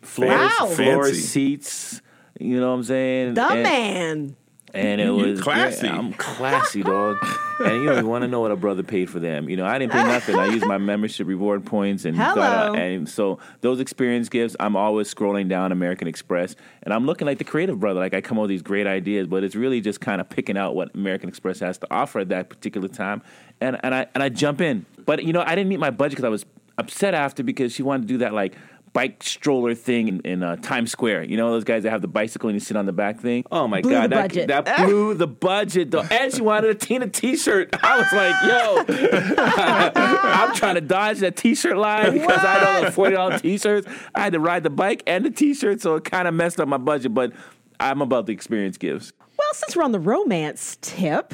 floor, 0.00 0.30
Wow. 0.30 0.68
floor 0.72 1.04
Fancy. 1.04 1.20
seats. 1.20 2.00
You 2.38 2.60
know 2.60 2.68
what 2.70 2.76
I'm 2.76 2.84
saying? 2.84 3.34
the 3.34 3.44
And- 3.44 3.62
man. 3.62 4.36
and 4.74 5.00
it 5.00 5.04
You 5.06 5.12
was 5.14 5.40
classy. 5.40 5.86
yeah, 5.86 5.96
I'm 5.98 6.12
classy, 6.12 6.82
dog. 6.82 7.16
and 7.64 7.76
you 7.80 7.86
don't 7.86 7.94
even 7.94 8.06
want 8.06 8.22
to 8.22 8.28
know 8.28 8.40
what 8.40 8.50
a 8.52 8.56
brother 8.56 8.82
paid 8.82 9.08
for 9.10 9.18
them. 9.18 9.48
You 9.48 9.56
know, 9.56 9.64
I 9.66 9.78
didn't 9.78 9.92
pay 9.92 10.02
nothing. 10.04 10.36
I 10.38 10.46
used 10.46 10.64
my 10.66 10.76
membership 10.78 11.26
reward 11.26 11.64
points 11.64 12.04
and 12.04 12.16
got 12.16 12.36
Hello. 12.36 12.74
a- 12.74 12.76
and 12.76 13.08
so 13.08 13.38
those 13.62 13.80
experience 13.80 14.28
gifts. 14.28 14.54
I'm 14.60 14.76
always 14.76 15.12
scrolling 15.12 15.48
down 15.48 15.72
American 15.72 16.06
Express, 16.06 16.54
and 16.82 16.92
I'm 16.94 17.06
looking 17.06 17.26
like 17.26 17.38
the 17.38 17.44
creative 17.44 17.80
brother. 17.80 17.98
Like 17.98 18.14
I 18.14 18.20
come 18.20 18.38
up 18.38 18.42
with 18.42 18.50
these 18.50 18.62
great 18.62 18.86
ideas, 18.86 19.26
but 19.26 19.42
it's 19.42 19.56
really 19.56 19.80
just 19.80 20.00
kind 20.00 20.20
of 20.20 20.28
picking 20.28 20.56
out 20.58 20.76
what 20.76 20.94
American 20.94 21.28
Express 21.28 21.58
has 21.60 21.78
to 21.78 21.86
offer 21.90 22.20
at 22.20 22.28
that 22.28 22.48
particular 22.50 22.88
time, 22.88 23.22
and 23.60 23.80
and 23.82 23.94
I 23.94 24.06
and 24.14 24.22
I 24.22 24.28
jump 24.28 24.60
in. 24.60 24.84
But 25.06 25.24
you 25.24 25.32
know, 25.32 25.42
I 25.44 25.54
didn't 25.54 25.70
meet 25.70 25.80
my 25.80 25.90
budget 25.90 26.12
because 26.16 26.24
I 26.26 26.28
was 26.30 26.44
upset 26.76 27.12
after 27.14 27.42
because 27.42 27.72
she 27.72 27.82
wanted 27.82 28.02
to 28.02 28.08
do 28.08 28.18
that 28.18 28.32
like 28.34 28.54
bike 28.92 29.22
stroller 29.22 29.74
thing 29.74 30.08
in, 30.08 30.20
in 30.20 30.42
uh, 30.42 30.56
Times 30.56 30.90
Square. 30.90 31.24
You 31.24 31.36
know 31.36 31.50
those 31.50 31.64
guys 31.64 31.82
that 31.82 31.90
have 31.90 32.02
the 32.02 32.08
bicycle 32.08 32.48
and 32.48 32.56
you 32.56 32.60
sit 32.60 32.76
on 32.76 32.86
the 32.86 32.92
back 32.92 33.20
thing. 33.20 33.44
Oh 33.50 33.68
my 33.68 33.80
Blew 33.80 33.92
god, 33.92 34.10
the 34.10 34.46
that, 34.46 34.64
that 34.66 34.86
blew 34.86 35.14
the 35.14 35.26
budget. 35.26 35.90
Though. 35.90 36.02
And 36.02 36.32
she 36.32 36.42
wanted 36.42 36.70
a 36.70 36.74
Tina 36.74 37.08
T-shirt. 37.08 37.74
I 37.82 37.98
was 37.98 38.12
like, 38.12 38.98
yo, 38.98 39.34
I'm 39.38 40.54
trying 40.54 40.76
to 40.76 40.80
dodge 40.80 41.18
that 41.18 41.36
T-shirt 41.36 41.76
line 41.76 42.12
because 42.12 42.44
I 42.44 42.60
don't 42.60 42.84
the 42.86 42.92
forty 42.92 43.14
dollar 43.14 43.38
T-shirts. 43.38 43.86
I 44.14 44.20
had 44.20 44.32
to 44.32 44.40
ride 44.40 44.62
the 44.62 44.70
bike 44.70 45.02
and 45.06 45.24
the 45.24 45.30
T-shirt, 45.30 45.80
so 45.80 45.96
it 45.96 46.04
kind 46.04 46.28
of 46.28 46.34
messed 46.34 46.60
up 46.60 46.68
my 46.68 46.78
budget. 46.78 47.14
But 47.14 47.32
I'm 47.80 48.02
about 48.02 48.26
the 48.26 48.32
experience 48.32 48.78
gifts. 48.78 49.12
Well, 49.38 49.54
since 49.54 49.76
we're 49.76 49.84
on 49.84 49.92
the 49.92 50.00
romance 50.00 50.78
tip, 50.80 51.32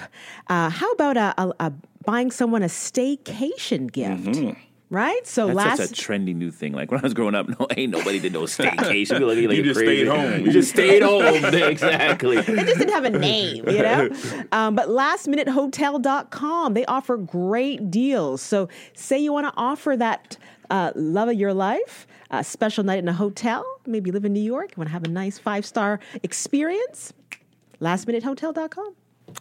uh, 0.48 0.68
how 0.68 0.90
about 0.92 1.16
a, 1.16 1.34
a, 1.38 1.52
a 1.60 1.72
buying 2.04 2.30
someone 2.30 2.62
a 2.62 2.66
staycation 2.66 3.90
gift? 3.90 4.58
Right. 4.94 5.26
So 5.26 5.48
That's 5.48 5.56
last 5.56 5.76
such 5.78 5.98
a 5.98 6.02
trendy 6.02 6.36
new 6.36 6.52
thing. 6.52 6.72
Like 6.72 6.92
when 6.92 7.00
I 7.00 7.02
was 7.02 7.14
growing 7.14 7.34
up, 7.34 7.48
no, 7.60 7.66
ain't 7.76 7.90
nobody 7.90 8.20
did 8.20 8.32
no 8.32 8.42
staycation. 8.42 9.08
People 9.14 9.26
look 9.26 9.36
at 9.36 9.42
you 9.42 9.48
like 9.48 9.56
You 9.56 9.64
just 9.64 9.80
crazy. 9.80 10.04
stayed 10.04 10.08
home. 10.08 10.46
You 10.46 10.52
just 10.52 10.70
stayed 10.70 11.02
home. 11.02 11.44
exactly. 11.54 12.36
it 12.36 12.46
just 12.46 12.78
didn't 12.78 12.92
have 12.92 13.04
a 13.04 13.10
name, 13.10 13.68
you 13.68 13.82
know? 13.82 14.08
Um, 14.52 14.76
but 14.76 14.88
lastminutehotel.com, 14.88 16.74
they 16.74 16.84
offer 16.86 17.16
great 17.16 17.90
deals. 17.90 18.40
So, 18.40 18.68
say 18.94 19.18
you 19.18 19.32
want 19.32 19.46
to 19.48 19.52
offer 19.56 19.96
that 19.96 20.36
uh, 20.70 20.92
love 20.94 21.28
of 21.28 21.34
your 21.34 21.52
life, 21.52 22.06
a 22.30 22.44
special 22.44 22.84
night 22.84 23.00
in 23.00 23.08
a 23.08 23.12
hotel, 23.12 23.64
maybe 23.86 24.08
you 24.08 24.12
live 24.12 24.24
in 24.24 24.32
New 24.32 24.40
York, 24.40 24.70
you 24.70 24.74
want 24.76 24.88
to 24.88 24.92
have 24.92 25.02
a 25.04 25.08
nice 25.08 25.38
five 25.38 25.66
star 25.66 25.98
experience, 26.22 27.12
lastminutehotel.com. 27.80 28.94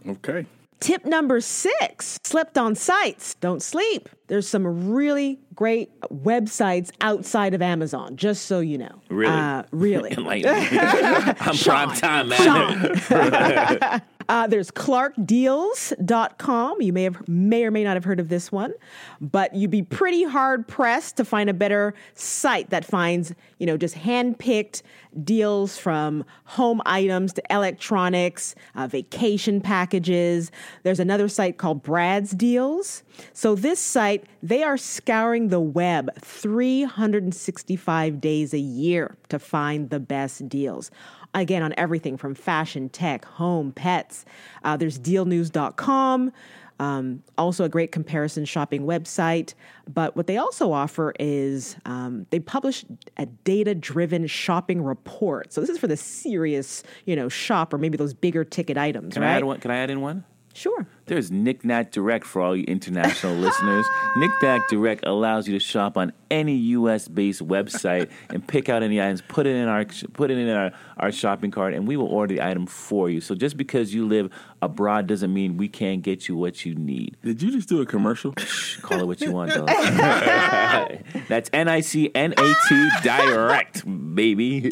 Okay. 0.07 0.45
Tip 0.79 1.05
number 1.05 1.39
six 1.41 2.19
slept 2.23 2.57
on 2.57 2.75
sites. 2.75 3.35
Don't 3.35 3.61
sleep. 3.61 4.09
There's 4.27 4.47
some 4.47 4.91
really 4.91 5.39
great 5.53 5.89
websites 6.09 6.91
outside 7.01 7.53
of 7.53 7.61
Amazon, 7.61 8.15
just 8.15 8.45
so 8.45 8.59
you 8.59 8.77
know. 8.77 9.01
Really? 9.09 9.33
Uh, 9.33 9.63
really. 9.71 10.15
I'm 10.17 11.57
prime 11.57 11.95
time, 11.95 12.29
man. 12.29 14.01
Uh, 14.33 14.47
there's 14.47 14.71
clarkdeals.com. 14.71 16.81
You 16.81 16.91
may 16.91 17.03
have 17.03 17.27
may 17.27 17.65
or 17.65 17.69
may 17.69 17.83
not 17.83 17.95
have 17.95 18.03
heard 18.03 18.19
of 18.19 18.29
this 18.29 18.51
one, 18.51 18.73
but 19.21 19.53
you'd 19.53 19.69
be 19.69 19.83
pretty 19.83 20.23
hard 20.23 20.67
pressed 20.67 21.17
to 21.17 21.25
find 21.25 21.51
a 21.51 21.53
better 21.53 21.93
site 22.15 22.71
that 22.71 22.83
finds, 22.83 23.35
you 23.59 23.67
know, 23.67 23.77
just 23.77 23.93
hand-picked 23.93 24.81
deals 25.23 25.77
from 25.77 26.25
home 26.45 26.81
items 26.83 27.33
to 27.33 27.43
electronics, 27.51 28.55
uh, 28.73 28.87
vacation 28.87 29.61
packages. 29.61 30.49
There's 30.81 30.99
another 30.99 31.27
site 31.27 31.59
called 31.59 31.83
Brad's 31.83 32.31
Deals. 32.31 33.03
So 33.33 33.53
this 33.53 33.79
site, 33.79 34.25
they 34.41 34.63
are 34.63 34.77
scouring 34.77 35.49
the 35.49 35.59
web 35.59 36.09
365 36.21 38.19
days 38.19 38.55
a 38.55 38.59
year 38.59 39.15
to 39.29 39.37
find 39.37 39.91
the 39.91 39.99
best 39.99 40.49
deals 40.49 40.89
again 41.33 41.63
on 41.63 41.73
everything 41.77 42.17
from 42.17 42.35
fashion, 42.35 42.89
tech, 42.89 43.25
home, 43.25 43.71
pets. 43.71 44.25
Uh, 44.63 44.77
there's 44.77 44.99
dealnews.com. 44.99 46.31
Um, 46.79 47.23
also, 47.37 47.63
a 47.63 47.69
great 47.69 47.91
comparison 47.91 48.45
shopping 48.45 48.83
website. 48.83 49.53
But 49.91 50.15
what 50.15 50.27
they 50.27 50.37
also 50.37 50.71
offer 50.71 51.13
is 51.19 51.75
um, 51.85 52.25
they 52.29 52.39
publish 52.39 52.83
a 53.17 53.25
data 53.25 53.75
driven 53.75 54.27
shopping 54.27 54.81
report. 54.81 55.53
So, 55.53 55.61
this 55.61 55.69
is 55.69 55.77
for 55.77 55.87
the 55.87 55.95
serious, 55.95 56.83
you 57.05 57.15
know, 57.15 57.29
shop 57.29 57.73
or 57.73 57.77
maybe 57.77 57.95
those 57.97 58.13
bigger 58.13 58.43
ticket 58.43 58.77
items, 58.77 59.13
Can 59.13 59.21
right? 59.21 59.33
I 59.33 59.37
add 59.37 59.43
one? 59.43 59.59
Can 59.59 59.71
I 59.71 59.77
add 59.77 59.91
in 59.91 60.01
one? 60.01 60.25
Sure. 60.53 60.85
There's 61.07 61.31
Knick-Knack 61.31 61.91
Direct 61.91 62.25
for 62.25 62.41
all 62.41 62.55
you 62.55 62.63
international 62.65 63.33
listeners. 63.35 63.85
Knick-Knack 64.17 64.69
Direct 64.69 65.03
allows 65.05 65.47
you 65.47 65.53
to 65.53 65.59
shop 65.59 65.97
on 65.97 66.13
any 66.29 66.55
U.S.-based 66.55 67.41
website 67.41 68.09
and 68.29 68.47
pick 68.47 68.69
out 68.69 68.83
any 68.83 69.01
items, 69.01 69.21
put 69.21 69.47
it 69.47 69.55
in 69.55 69.67
our 69.67 69.83
put 70.13 70.31
it 70.31 70.37
in 70.37 70.49
our, 70.49 70.71
our 70.97 71.11
shopping 71.11 71.49
cart, 71.51 71.73
and 71.73 71.87
we 71.87 71.97
will 71.97 72.07
order 72.07 72.35
the 72.35 72.41
item 72.41 72.67
for 72.67 73.09
you. 73.09 73.19
So 73.19 73.33
just 73.35 73.57
because 73.57 73.93
you 73.93 74.07
live 74.07 74.31
abroad 74.61 75.07
doesn't 75.07 75.33
mean 75.33 75.57
we 75.57 75.67
can't 75.67 76.03
get 76.03 76.27
you 76.27 76.37
what 76.37 76.65
you 76.65 76.75
need. 76.75 77.17
Did 77.23 77.41
you 77.41 77.51
just 77.51 77.67
do 77.67 77.81
a 77.81 77.85
commercial? 77.85 78.33
Call 78.81 79.01
it 79.01 79.07
what 79.07 79.21
you 79.21 79.31
want, 79.31 79.53
though. 79.53 79.65
That's 81.27 81.49
N-I-C-N-A-T 81.51 82.89
Direct, 83.01 84.15
baby. 84.15 84.71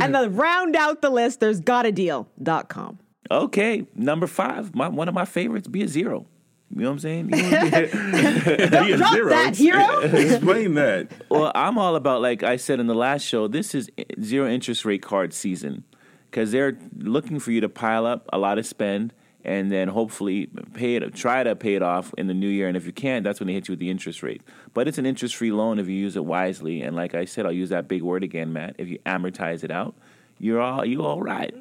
and 0.00 0.14
to 0.14 0.28
round 0.28 0.74
out 0.74 1.00
the 1.00 1.10
list, 1.10 1.40
there's 1.40 1.60
gotadeal.com. 1.60 2.98
Okay, 3.30 3.86
number 3.94 4.26
five, 4.26 4.74
my, 4.74 4.88
one 4.88 5.08
of 5.08 5.14
my 5.14 5.24
favorites, 5.24 5.66
be 5.68 5.82
a 5.82 5.88
zero. 5.88 6.26
You 6.74 6.82
know 6.82 6.88
what 6.88 6.92
I'm 6.94 6.98
saying? 6.98 7.30
You 7.30 7.50
know, 7.50 7.60
Be 8.86 8.92
a 8.92 8.96
Drop 8.96 9.12
zero. 9.14 9.28
that, 9.28 9.54
hero. 9.56 10.00
Explain 10.02 10.74
that. 10.74 11.12
well, 11.28 11.52
I'm 11.54 11.78
all 11.78 11.94
about 11.94 12.20
like 12.20 12.42
I 12.42 12.56
said 12.56 12.80
in 12.80 12.86
the 12.86 12.94
last 12.94 13.22
show. 13.22 13.46
This 13.46 13.74
is 13.74 13.90
zero 14.20 14.48
interest 14.48 14.84
rate 14.84 15.02
card 15.02 15.32
season 15.32 15.84
because 16.30 16.50
they're 16.50 16.76
looking 16.96 17.38
for 17.38 17.52
you 17.52 17.60
to 17.60 17.68
pile 17.68 18.06
up 18.06 18.28
a 18.32 18.38
lot 18.38 18.58
of 18.58 18.66
spend 18.66 19.12
and 19.44 19.70
then 19.70 19.88
hopefully 19.88 20.48
pay 20.72 20.96
it. 20.96 21.14
Try 21.14 21.44
to 21.44 21.54
pay 21.54 21.74
it 21.74 21.82
off 21.82 22.12
in 22.16 22.26
the 22.26 22.34
new 22.34 22.48
year, 22.48 22.66
and 22.66 22.76
if 22.76 22.86
you 22.86 22.92
can't, 22.92 23.22
that's 23.22 23.38
when 23.40 23.46
they 23.46 23.52
hit 23.52 23.68
you 23.68 23.72
with 23.72 23.78
the 23.78 23.90
interest 23.90 24.22
rate. 24.22 24.42
But 24.72 24.88
it's 24.88 24.98
an 24.98 25.06
interest 25.06 25.36
free 25.36 25.52
loan 25.52 25.78
if 25.78 25.86
you 25.86 25.94
use 25.94 26.16
it 26.16 26.24
wisely. 26.24 26.80
And 26.82 26.96
like 26.96 27.14
I 27.14 27.26
said, 27.26 27.44
I'll 27.46 27.52
use 27.52 27.68
that 27.68 27.86
big 27.86 28.02
word 28.02 28.24
again, 28.24 28.52
Matt. 28.52 28.76
If 28.78 28.88
you 28.88 28.98
amortize 29.06 29.62
it 29.62 29.70
out, 29.70 29.94
you're 30.38 30.60
all 30.60 30.84
you 30.84 31.04
all 31.04 31.20
right. 31.20 31.54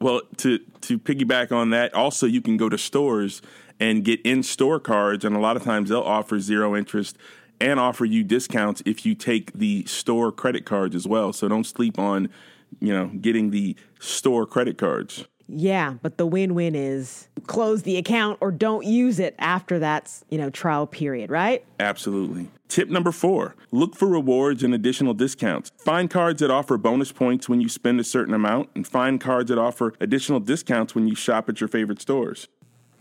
Well, 0.00 0.22
to 0.38 0.58
to 0.58 0.98
piggyback 0.98 1.52
on 1.52 1.70
that, 1.70 1.92
also 1.94 2.26
you 2.26 2.40
can 2.40 2.56
go 2.56 2.68
to 2.68 2.78
stores 2.78 3.42
and 3.78 4.04
get 4.04 4.20
in 4.22 4.42
store 4.42 4.80
cards, 4.80 5.24
and 5.24 5.36
a 5.36 5.38
lot 5.40 5.56
of 5.56 5.62
times 5.62 5.90
they'll 5.90 6.00
offer 6.00 6.40
zero 6.40 6.74
interest 6.74 7.18
and 7.60 7.78
offer 7.78 8.06
you 8.06 8.24
discounts 8.24 8.82
if 8.86 9.04
you 9.04 9.14
take 9.14 9.52
the 9.52 9.84
store 9.84 10.32
credit 10.32 10.64
cards 10.64 10.94
as 10.94 11.06
well. 11.06 11.32
So 11.32 11.48
don't 11.48 11.64
sleep 11.64 11.98
on, 11.98 12.30
you 12.80 12.92
know, 12.92 13.08
getting 13.20 13.50
the 13.50 13.76
store 13.98 14.46
credit 14.46 14.78
cards. 14.78 15.26
Yeah, 15.52 15.94
but 16.00 16.16
the 16.16 16.26
win-win 16.26 16.74
is 16.74 17.28
close 17.46 17.82
the 17.82 17.96
account 17.96 18.38
or 18.40 18.52
don't 18.52 18.86
use 18.86 19.18
it 19.18 19.34
after 19.38 19.80
that, 19.80 20.22
you 20.30 20.38
know, 20.38 20.48
trial 20.48 20.86
period, 20.86 21.30
right? 21.30 21.64
Absolutely. 21.80 22.48
Tip 22.68 22.88
number 22.88 23.10
four 23.10 23.56
look 23.72 23.96
for 23.96 24.06
rewards 24.06 24.62
and 24.62 24.72
additional 24.72 25.12
discounts. 25.12 25.72
Find 25.76 26.08
cards 26.08 26.40
that 26.40 26.50
offer 26.50 26.78
bonus 26.78 27.10
points 27.10 27.48
when 27.48 27.60
you 27.60 27.68
spend 27.68 27.98
a 27.98 28.04
certain 28.04 28.32
amount, 28.32 28.70
and 28.74 28.86
find 28.86 29.20
cards 29.20 29.48
that 29.48 29.58
offer 29.58 29.92
additional 30.00 30.38
discounts 30.38 30.94
when 30.94 31.08
you 31.08 31.16
shop 31.16 31.48
at 31.48 31.60
your 31.60 31.68
favorite 31.68 32.00
stores. 32.00 32.46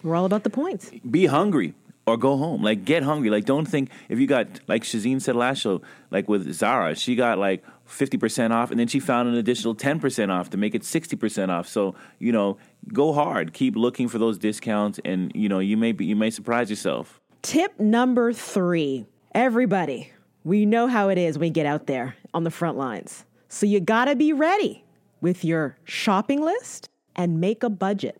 We're 0.02 0.16
all 0.16 0.26
about 0.26 0.44
the 0.44 0.50
points. 0.50 0.92
be 1.10 1.28
hungry 1.28 1.76
or 2.10 2.18
go 2.18 2.38
home. 2.38 2.62
Like 2.64 2.86
get 2.86 3.04
hungry. 3.04 3.30
Like 3.30 3.46
don't 3.46 3.66
think 3.66 3.90
if 4.10 4.20
you 4.20 4.28
got 4.28 4.48
like 4.68 4.84
Shazine 4.84 5.22
said 5.22 5.36
last 5.36 5.60
show, 5.60 5.82
like 6.12 6.28
with 6.28 6.52
Zara, 6.54 6.96
she 6.96 7.16
got 7.16 7.38
like 7.38 7.64
fifty 7.86 8.18
percent 8.18 8.54
off, 8.54 8.72
and 8.72 8.80
then 8.80 8.88
she 8.88 9.00
found 9.00 9.30
an 9.30 9.36
additional 9.36 9.76
ten 9.76 10.00
percent 10.00 10.32
off 10.32 10.50
to 10.52 10.58
make 10.58 10.76
it 10.76 10.84
sixty 10.84 11.16
percent 11.16 11.52
off. 11.52 11.68
So 11.68 11.96
you 12.20 12.32
know, 12.32 12.58
go 12.92 13.14
hard. 13.14 13.54
Keep 13.54 13.76
looking 13.76 14.08
for 14.08 14.18
those 14.18 14.38
discounts, 14.38 15.00
and 15.06 15.32
you 15.36 15.50
know, 15.50 15.60
you 15.60 15.78
may 15.78 15.92
be 15.92 16.06
you 16.06 16.16
may 16.16 16.30
surprise 16.30 16.70
yourself. 16.70 17.20
Tip 17.42 17.80
number 17.80 18.34
three 18.34 19.06
everybody, 19.34 20.12
we 20.44 20.66
know 20.66 20.88
how 20.88 21.10
it 21.10 21.18
is 21.18 21.38
when 21.38 21.48
we 21.48 21.52
get 21.52 21.66
out 21.66 21.88
there 21.88 22.16
on 22.34 22.44
the 22.44 22.52
front 22.52 22.78
lines. 22.78 23.26
So 23.48 23.66
you 23.66 23.80
gotta 23.80 24.16
be 24.16 24.34
ready 24.34 24.84
with 25.22 25.44
your 25.44 25.78
shopping 25.84 26.42
list 26.42 26.90
and 27.16 27.40
make 27.40 27.64
a 27.64 27.70
budget. 27.70 28.20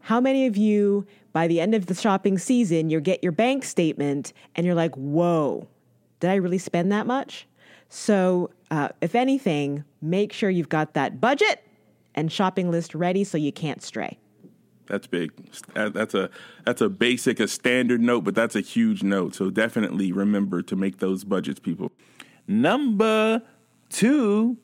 How 0.00 0.20
many 0.20 0.46
of 0.46 0.56
you, 0.56 1.06
by 1.38 1.46
the 1.46 1.60
end 1.60 1.72
of 1.72 1.86
the 1.86 1.94
shopping 1.94 2.36
season, 2.36 2.90
you 2.90 3.00
get 3.00 3.22
your 3.22 3.30
bank 3.30 3.62
statement 3.62 4.32
and 4.56 4.66
you're 4.66 4.74
like, 4.74 4.92
whoa, 4.96 5.68
did 6.18 6.30
I 6.30 6.34
really 6.34 6.58
spend 6.58 6.90
that 6.90 7.06
much? 7.06 7.46
So, 7.88 8.50
uh, 8.72 8.88
if 9.00 9.14
anything, 9.14 9.84
make 10.02 10.32
sure 10.32 10.50
you've 10.50 10.68
got 10.68 10.94
that 10.94 11.20
budget 11.20 11.64
and 12.16 12.32
shopping 12.32 12.72
list 12.72 12.92
ready 12.92 13.22
so 13.22 13.38
you 13.38 13.52
can't 13.52 13.80
stray. 13.84 14.18
That's 14.86 15.06
big. 15.06 15.30
That's 15.74 16.12
a 16.12 16.28
that's 16.64 16.80
a 16.80 16.88
basic, 16.88 17.38
a 17.38 17.46
standard 17.46 18.00
note, 18.00 18.24
but 18.24 18.34
that's 18.34 18.56
a 18.56 18.60
huge 18.60 19.04
note. 19.04 19.36
So 19.36 19.48
definitely 19.48 20.10
remember 20.10 20.60
to 20.62 20.74
make 20.74 20.98
those 20.98 21.22
budgets, 21.22 21.60
people. 21.60 21.92
Number 22.48 23.42
two, 23.90 24.56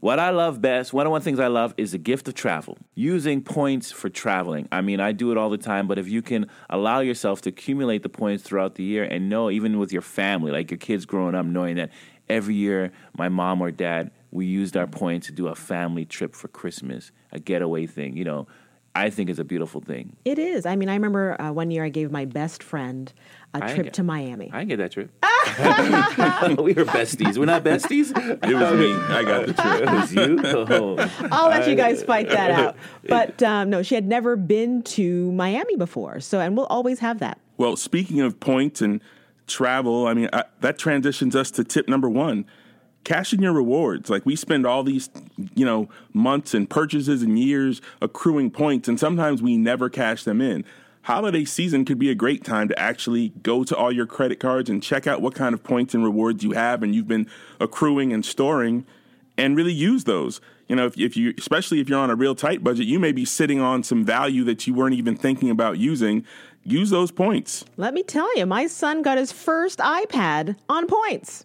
what 0.00 0.18
I 0.18 0.30
love 0.30 0.60
best, 0.60 0.92
one 0.92 1.06
of 1.06 1.12
the 1.12 1.20
things 1.20 1.40
I 1.40 1.46
love 1.46 1.74
is 1.76 1.92
the 1.92 1.98
gift 1.98 2.28
of 2.28 2.34
travel. 2.34 2.78
Using 2.94 3.42
points 3.42 3.90
for 3.90 4.08
traveling. 4.08 4.68
I 4.70 4.80
mean, 4.80 5.00
I 5.00 5.12
do 5.12 5.32
it 5.32 5.38
all 5.38 5.50
the 5.50 5.58
time, 5.58 5.86
but 5.86 5.98
if 5.98 6.08
you 6.08 6.22
can 6.22 6.46
allow 6.68 7.00
yourself 7.00 7.40
to 7.42 7.50
accumulate 7.50 8.02
the 8.02 8.08
points 8.08 8.42
throughout 8.42 8.74
the 8.74 8.84
year 8.84 9.04
and 9.04 9.28
know, 9.28 9.50
even 9.50 9.78
with 9.78 9.92
your 9.92 10.02
family, 10.02 10.52
like 10.52 10.70
your 10.70 10.78
kids 10.78 11.06
growing 11.06 11.34
up, 11.34 11.46
knowing 11.46 11.76
that 11.76 11.90
every 12.28 12.54
year 12.54 12.92
my 13.16 13.28
mom 13.28 13.60
or 13.60 13.70
dad, 13.70 14.10
we 14.30 14.46
used 14.46 14.76
our 14.76 14.86
points 14.86 15.28
to 15.28 15.32
do 15.32 15.48
a 15.48 15.54
family 15.54 16.04
trip 16.04 16.34
for 16.34 16.48
Christmas, 16.48 17.10
a 17.32 17.38
getaway 17.38 17.86
thing, 17.86 18.16
you 18.16 18.24
know, 18.24 18.46
I 18.96 19.10
think 19.10 19.28
is 19.28 19.38
a 19.38 19.44
beautiful 19.44 19.80
thing. 19.80 20.16
It 20.24 20.38
is. 20.38 20.64
I 20.64 20.74
mean, 20.74 20.88
I 20.88 20.94
remember 20.94 21.40
uh, 21.40 21.52
one 21.52 21.70
year 21.70 21.84
I 21.84 21.90
gave 21.90 22.10
my 22.10 22.24
best 22.24 22.62
friend 22.62 23.12
a 23.52 23.62
I 23.62 23.72
trip 23.74 23.86
get- 23.86 23.94
to 23.94 24.02
Miami. 24.02 24.50
I 24.52 24.64
get 24.64 24.78
that 24.78 24.92
trip. 24.92 25.10
we 26.58 26.72
were 26.72 26.84
besties. 26.84 27.36
We're 27.38 27.44
not 27.44 27.62
besties? 27.62 28.10
It 28.16 28.54
was 28.54 28.72
me. 28.78 28.92
I 28.94 29.22
got 29.22 29.46
the 29.46 29.52
trip. 29.52 29.82
It 29.82 29.90
was 29.90 30.14
you? 30.14 30.36
Oh. 30.76 30.96
I'll 31.30 31.48
let 31.50 31.68
you 31.68 31.74
guys 31.74 32.02
fight 32.02 32.28
that 32.30 32.50
out. 32.50 32.76
But 33.06 33.42
um, 33.42 33.70
no, 33.70 33.82
she 33.82 33.94
had 33.94 34.06
never 34.06 34.36
been 34.36 34.82
to 34.82 35.30
Miami 35.32 35.76
before. 35.76 36.20
So, 36.20 36.40
and 36.40 36.56
we'll 36.56 36.66
always 36.66 36.98
have 37.00 37.18
that. 37.20 37.38
Well, 37.58 37.76
speaking 37.76 38.20
of 38.20 38.40
points 38.40 38.80
and 38.80 39.00
travel, 39.46 40.06
I 40.06 40.14
mean, 40.14 40.28
I, 40.32 40.44
that 40.60 40.78
transitions 40.78 41.36
us 41.36 41.50
to 41.52 41.64
tip 41.64 41.88
number 41.88 42.08
one 42.08 42.46
cash 43.06 43.32
in 43.32 43.40
your 43.40 43.52
rewards. 43.52 44.10
Like, 44.10 44.26
we 44.26 44.36
spend 44.36 44.66
all 44.66 44.82
these, 44.82 45.08
you 45.54 45.64
know, 45.64 45.88
months 46.12 46.52
and 46.52 46.68
purchases 46.68 47.22
and 47.22 47.38
years 47.38 47.80
accruing 48.02 48.50
points, 48.50 48.88
and 48.88 49.00
sometimes 49.00 49.40
we 49.40 49.56
never 49.56 49.88
cash 49.88 50.24
them 50.24 50.42
in. 50.42 50.64
Holiday 51.02 51.44
season 51.44 51.84
could 51.84 52.00
be 52.00 52.10
a 52.10 52.16
great 52.16 52.44
time 52.44 52.66
to 52.66 52.76
actually 52.76 53.28
go 53.42 53.62
to 53.62 53.76
all 53.76 53.92
your 53.92 54.06
credit 54.06 54.40
cards 54.40 54.68
and 54.68 54.82
check 54.82 55.06
out 55.06 55.22
what 55.22 55.36
kind 55.36 55.54
of 55.54 55.62
points 55.62 55.94
and 55.94 56.02
rewards 56.02 56.42
you 56.42 56.50
have 56.50 56.82
and 56.82 56.96
you've 56.96 57.06
been 57.06 57.28
accruing 57.60 58.12
and 58.12 58.26
storing 58.26 58.84
and 59.38 59.56
really 59.56 59.72
use 59.72 60.02
those. 60.02 60.40
You 60.66 60.74
know, 60.74 60.86
if, 60.86 60.98
if 60.98 61.16
you, 61.16 61.32
especially 61.38 61.80
if 61.80 61.88
you're 61.88 62.00
on 62.00 62.10
a 62.10 62.16
real 62.16 62.34
tight 62.34 62.64
budget, 62.64 62.86
you 62.86 62.98
may 62.98 63.12
be 63.12 63.24
sitting 63.24 63.60
on 63.60 63.84
some 63.84 64.04
value 64.04 64.42
that 64.44 64.66
you 64.66 64.74
weren't 64.74 64.96
even 64.96 65.16
thinking 65.16 65.48
about 65.48 65.78
using. 65.78 66.26
Use 66.64 66.90
those 66.90 67.12
points. 67.12 67.64
Let 67.76 67.94
me 67.94 68.02
tell 68.02 68.36
you, 68.36 68.44
my 68.44 68.66
son 68.66 69.02
got 69.02 69.16
his 69.16 69.30
first 69.30 69.78
iPad 69.78 70.56
on 70.68 70.88
points. 70.88 71.44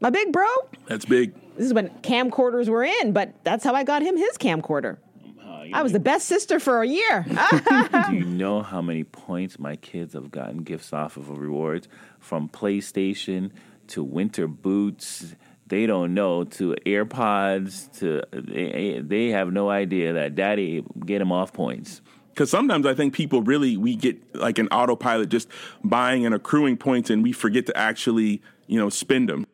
My 0.00 0.10
big 0.10 0.32
bro, 0.32 0.46
That's 0.86 1.04
big. 1.04 1.34
this 1.56 1.66
is 1.66 1.74
when 1.74 1.88
camcorders 2.02 2.68
were 2.68 2.84
in, 2.84 3.12
but 3.12 3.34
that's 3.42 3.64
how 3.64 3.74
I 3.74 3.84
got 3.84 4.02
him 4.02 4.16
his 4.16 4.38
camcorder. 4.38 4.98
I 5.72 5.82
was 5.82 5.92
the 5.92 6.00
best 6.00 6.26
sister 6.28 6.58
for 6.60 6.82
a 6.82 6.86
year. 6.86 7.26
Do 8.08 8.14
you 8.14 8.24
know 8.24 8.62
how 8.62 8.80
many 8.80 9.04
points 9.04 9.58
my 9.58 9.76
kids 9.76 10.14
have 10.14 10.30
gotten 10.30 10.62
gifts 10.62 10.92
off 10.92 11.16
of 11.16 11.28
rewards 11.28 11.88
from 12.20 12.48
PlayStation 12.48 13.50
to 13.88 14.02
winter 14.02 14.48
boots? 14.48 15.34
They 15.66 15.84
don't 15.86 16.14
know 16.14 16.44
to 16.44 16.74
AirPods 16.86 17.98
to 17.98 18.22
they, 18.32 19.00
they 19.04 19.28
have 19.28 19.52
no 19.52 19.68
idea 19.68 20.14
that 20.14 20.34
Daddy 20.34 20.84
get 21.04 21.18
them 21.18 21.32
off 21.32 21.52
points. 21.52 22.00
Because 22.32 22.50
sometimes 22.50 22.86
I 22.86 22.94
think 22.94 23.12
people 23.12 23.42
really, 23.42 23.76
we 23.76 23.96
get 23.96 24.16
like 24.36 24.58
an 24.58 24.68
autopilot 24.68 25.28
just 25.28 25.48
buying 25.82 26.24
and 26.24 26.34
accruing 26.34 26.76
points 26.76 27.10
and 27.10 27.22
we 27.22 27.32
forget 27.32 27.66
to 27.66 27.76
actually, 27.76 28.40
you 28.68 28.78
know, 28.78 28.88
spend 28.88 29.28
them. 29.28 29.46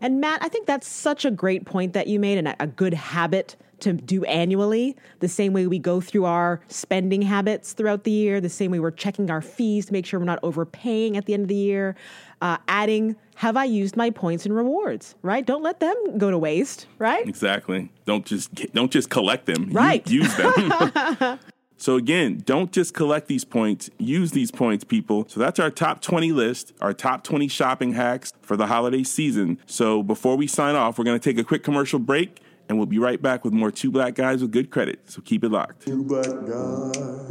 And 0.00 0.20
Matt, 0.20 0.42
I 0.42 0.48
think 0.48 0.66
that's 0.66 0.86
such 0.86 1.24
a 1.24 1.30
great 1.30 1.64
point 1.64 1.92
that 1.92 2.06
you 2.06 2.18
made 2.18 2.38
and 2.38 2.54
a, 2.58 2.66
good 2.66 2.94
habit 2.94 3.56
to 3.80 3.92
do 3.92 4.24
annually. 4.24 4.96
The 5.20 5.28
same 5.28 5.52
way 5.52 5.66
we 5.66 5.78
go 5.78 6.00
through 6.00 6.24
our 6.24 6.60
spending 6.68 7.22
habits 7.22 7.72
throughout 7.72 8.04
the 8.04 8.10
year, 8.10 8.40
the 8.40 8.48
same 8.48 8.70
way 8.70 8.78
we're 8.78 8.90
checking 8.90 9.30
our 9.30 9.40
fees 9.40 9.86
to 9.86 9.92
make 9.92 10.06
sure 10.06 10.20
we're 10.20 10.26
not 10.26 10.40
overpaying 10.42 11.16
at 11.16 11.26
the 11.26 11.34
end 11.34 11.42
of 11.42 11.48
the 11.48 11.54
year, 11.54 11.96
uh, 12.40 12.58
adding, 12.68 13.16
have 13.36 13.56
I 13.56 13.64
used 13.64 13.96
my 13.96 14.10
points 14.10 14.44
and 14.46 14.54
rewards, 14.54 15.14
right? 15.22 15.44
Don't 15.44 15.62
let 15.62 15.80
them 15.80 16.18
go 16.18 16.30
to 16.30 16.38
waste, 16.38 16.86
right? 16.98 17.26
Exactly. 17.26 17.90
Don't 18.04 18.26
just 18.26 18.54
don't 18.72 18.90
just 18.90 19.10
collect 19.10 19.46
them. 19.46 19.70
Right. 19.70 20.08
Use, 20.08 20.26
use 20.26 20.36
them. 20.36 21.38
so 21.78 21.94
again, 21.94 22.42
don't 22.44 22.72
just 22.72 22.92
collect 22.92 23.28
these 23.28 23.44
points. 23.44 23.88
Use 23.98 24.32
these 24.32 24.50
points, 24.50 24.82
people. 24.82 25.26
So 25.28 25.38
that's 25.38 25.60
our 25.60 25.70
top 25.70 26.00
20 26.00 26.32
list, 26.32 26.72
our 26.80 26.92
top 26.92 27.22
20 27.22 27.46
shopping 27.46 27.92
hacks 27.92 28.32
for 28.42 28.56
the 28.56 28.66
holiday 28.66 29.04
season. 29.04 29.58
So 29.64 30.02
before 30.02 30.36
we 30.36 30.48
sign 30.48 30.74
off, 30.74 30.98
we're 30.98 31.04
going 31.04 31.18
to 31.18 31.24
take 31.24 31.38
a 31.38 31.44
quick 31.44 31.62
commercial 31.62 32.00
break 32.00 32.42
and 32.68 32.78
we'll 32.78 32.86
be 32.86 32.98
right 32.98 33.22
back 33.22 33.44
with 33.44 33.52
more 33.52 33.70
two 33.70 33.92
black 33.92 34.16
guys 34.16 34.42
with 34.42 34.50
good 34.50 34.70
credit. 34.70 35.08
So 35.08 35.22
keep 35.22 35.44
it 35.44 35.50
locked. 35.50 35.86
Two 35.86 36.02
black 36.02 36.26
guys 36.26 37.28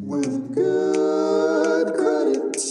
with 0.00 0.54
good 0.54 1.94
credit. 1.94 2.62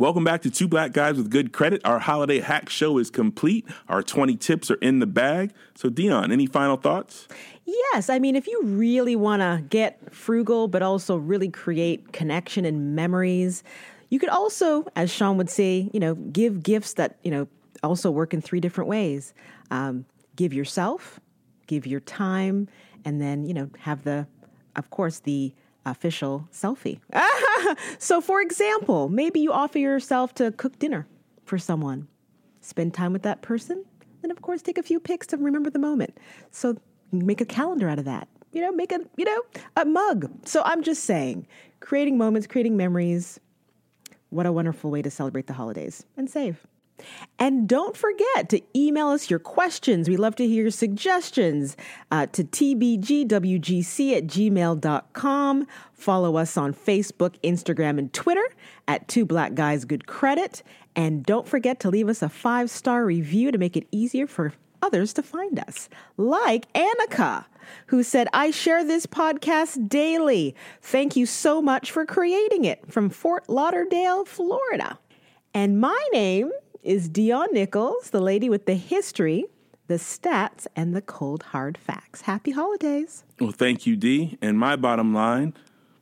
Welcome 0.00 0.24
back 0.24 0.40
to 0.42 0.50
Two 0.50 0.66
Black 0.66 0.94
Guys 0.94 1.18
with 1.18 1.28
Good 1.28 1.52
Credit. 1.52 1.82
Our 1.84 1.98
holiday 1.98 2.40
hack 2.40 2.70
show 2.70 2.96
is 2.96 3.10
complete. 3.10 3.66
Our 3.86 4.02
20 4.02 4.34
tips 4.38 4.70
are 4.70 4.76
in 4.76 4.98
the 4.98 5.06
bag. 5.06 5.52
So, 5.74 5.90
Dion, 5.90 6.32
any 6.32 6.46
final 6.46 6.78
thoughts? 6.78 7.28
Yes, 7.92 8.10
I 8.10 8.18
mean, 8.18 8.34
if 8.34 8.48
you 8.48 8.60
really 8.64 9.14
want 9.14 9.42
to 9.42 9.64
get 9.68 10.12
frugal, 10.12 10.66
but 10.66 10.82
also 10.82 11.16
really 11.16 11.48
create 11.48 12.12
connection 12.12 12.64
and 12.64 12.96
memories, 12.96 13.62
you 14.08 14.18
could 14.18 14.28
also, 14.28 14.86
as 14.96 15.10
Sean 15.10 15.36
would 15.36 15.48
say, 15.48 15.88
you 15.92 16.00
know, 16.00 16.14
give 16.16 16.64
gifts 16.64 16.94
that, 16.94 17.18
you 17.22 17.30
know, 17.30 17.46
also 17.84 18.10
work 18.10 18.34
in 18.34 18.40
three 18.40 18.60
different 18.60 18.88
ways. 18.90 19.34
Um, 19.70 20.04
give 20.34 20.52
yourself, 20.52 21.20
give 21.68 21.86
your 21.86 22.00
time, 22.00 22.68
and 23.04 23.20
then, 23.20 23.44
you 23.44 23.54
know, 23.54 23.70
have 23.78 24.02
the, 24.02 24.26
of 24.74 24.90
course, 24.90 25.20
the 25.20 25.54
official 25.86 26.48
selfie. 26.52 26.98
so, 27.98 28.20
for 28.20 28.40
example, 28.40 29.08
maybe 29.08 29.38
you 29.38 29.52
offer 29.52 29.78
yourself 29.78 30.34
to 30.34 30.50
cook 30.52 30.78
dinner 30.80 31.06
for 31.44 31.56
someone, 31.56 32.08
spend 32.60 32.94
time 32.94 33.12
with 33.12 33.22
that 33.22 33.42
person, 33.42 33.84
then, 34.22 34.30
of 34.30 34.42
course, 34.42 34.60
take 34.60 34.76
a 34.76 34.82
few 34.82 34.98
pics 34.98 35.26
to 35.28 35.36
remember 35.36 35.70
the 35.70 35.78
moment. 35.78 36.18
So, 36.50 36.76
make 37.12 37.40
a 37.40 37.46
calendar 37.46 37.88
out 37.88 37.98
of 37.98 38.04
that. 38.04 38.28
You 38.52 38.62
know, 38.62 38.72
make 38.72 38.92
a 38.92 39.00
you 39.16 39.24
know 39.24 39.42
a 39.76 39.84
mug. 39.84 40.30
So, 40.44 40.62
I'm 40.64 40.82
just 40.82 41.04
saying, 41.04 41.46
creating 41.80 42.18
moments, 42.18 42.46
creating 42.46 42.76
memories. 42.76 43.38
What 44.30 44.46
a 44.46 44.52
wonderful 44.52 44.90
way 44.90 45.02
to 45.02 45.10
celebrate 45.10 45.46
the 45.46 45.54
holidays 45.54 46.04
and 46.16 46.30
save. 46.30 46.66
And 47.38 47.68
don't 47.68 47.96
forget 47.96 48.48
to 48.50 48.60
email 48.76 49.08
us 49.08 49.30
your 49.30 49.38
questions. 49.38 50.08
We 50.08 50.16
love 50.16 50.36
to 50.36 50.46
hear 50.46 50.62
your 50.62 50.70
suggestions 50.70 51.76
uh, 52.10 52.26
to 52.26 52.44
tbgwgc 52.44 54.16
at 54.16 54.26
gmail.com. 54.26 55.66
Follow 55.92 56.36
us 56.36 56.56
on 56.56 56.74
Facebook, 56.74 57.36
Instagram, 57.42 57.98
and 57.98 58.12
Twitter 58.12 58.48
at 58.88 59.08
Two 59.08 59.24
Black 59.24 59.54
Guys 59.54 59.84
Good 59.84 60.06
Credit. 60.06 60.62
And 60.96 61.24
don't 61.24 61.46
forget 61.46 61.80
to 61.80 61.90
leave 61.90 62.08
us 62.08 62.22
a 62.22 62.28
five 62.28 62.70
star 62.70 63.04
review 63.04 63.50
to 63.52 63.58
make 63.58 63.76
it 63.76 63.86
easier 63.90 64.26
for 64.26 64.52
others 64.82 65.12
to 65.14 65.22
find 65.22 65.58
us, 65.58 65.88
like 66.16 66.72
Annika, 66.72 67.44
who 67.86 68.02
said, 68.02 68.28
I 68.32 68.50
share 68.50 68.84
this 68.84 69.06
podcast 69.06 69.88
daily. 69.88 70.54
Thank 70.82 71.16
you 71.16 71.26
so 71.26 71.60
much 71.62 71.90
for 71.90 72.04
creating 72.04 72.64
it 72.64 72.90
from 72.90 73.10
Fort 73.10 73.48
Lauderdale, 73.48 74.24
Florida. 74.24 74.98
And 75.54 75.80
my 75.80 76.02
name 76.12 76.52
is 76.82 77.08
Dion 77.08 77.48
Nichols, 77.52 78.10
the 78.10 78.20
lady 78.20 78.48
with 78.48 78.66
the 78.66 78.74
history, 78.74 79.44
the 79.86 79.94
stats, 79.94 80.66
and 80.76 80.94
the 80.94 81.02
cold 81.02 81.42
hard 81.44 81.76
facts. 81.76 82.22
Happy 82.22 82.52
holidays. 82.52 83.24
Well, 83.40 83.52
thank 83.52 83.86
you, 83.86 83.96
Dee. 83.96 84.38
And 84.40 84.58
my 84.58 84.76
bottom 84.76 85.12
line 85.12 85.54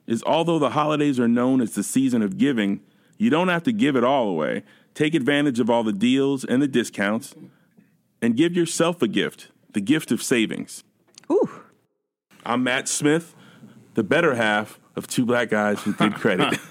is 0.07 0.23
although 0.25 0.59
the 0.59 0.71
holidays 0.71 1.19
are 1.19 1.29
known 1.29 1.61
as 1.61 1.75
the 1.75 1.83
season 1.83 2.23
of 2.23 2.39
giving, 2.39 2.81
you 3.17 3.31
don't 3.31 3.49
have 3.49 3.63
to 3.65 3.73
give 3.73 3.97
it 3.97 4.05
all 4.05 4.29
away. 4.29 4.63
Take 4.95 5.15
advantage 5.15 5.61
of 5.61 5.71
all 5.71 5.83
the 5.83 5.93
deals 5.93 6.45
and 6.45 6.61
the 6.61 6.69
discounts 6.69 7.35
and 8.21 8.37
give 8.37 8.55
yourself 8.55 9.03
a 9.03 9.09
gift 9.09 9.49
the 9.73 9.81
gift 9.81 10.11
of 10.11 10.23
savings. 10.23 10.83
Ooh. 11.31 11.49
I'm 12.45 12.65
Matt 12.65 12.89
Smith, 12.89 13.35
the 13.95 14.03
better 14.03 14.35
half 14.35 14.81
of 14.97 15.07
Two 15.07 15.27
Black 15.27 15.51
Guys 15.51 15.85
with 15.85 15.99
Good 15.99 16.15
Credit. 16.15 16.59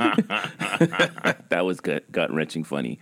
that 1.49 1.63
was 1.63 1.79
gut 1.79 2.12
gut 2.12 2.33
wrenching 2.33 2.63
funny. 2.63 2.99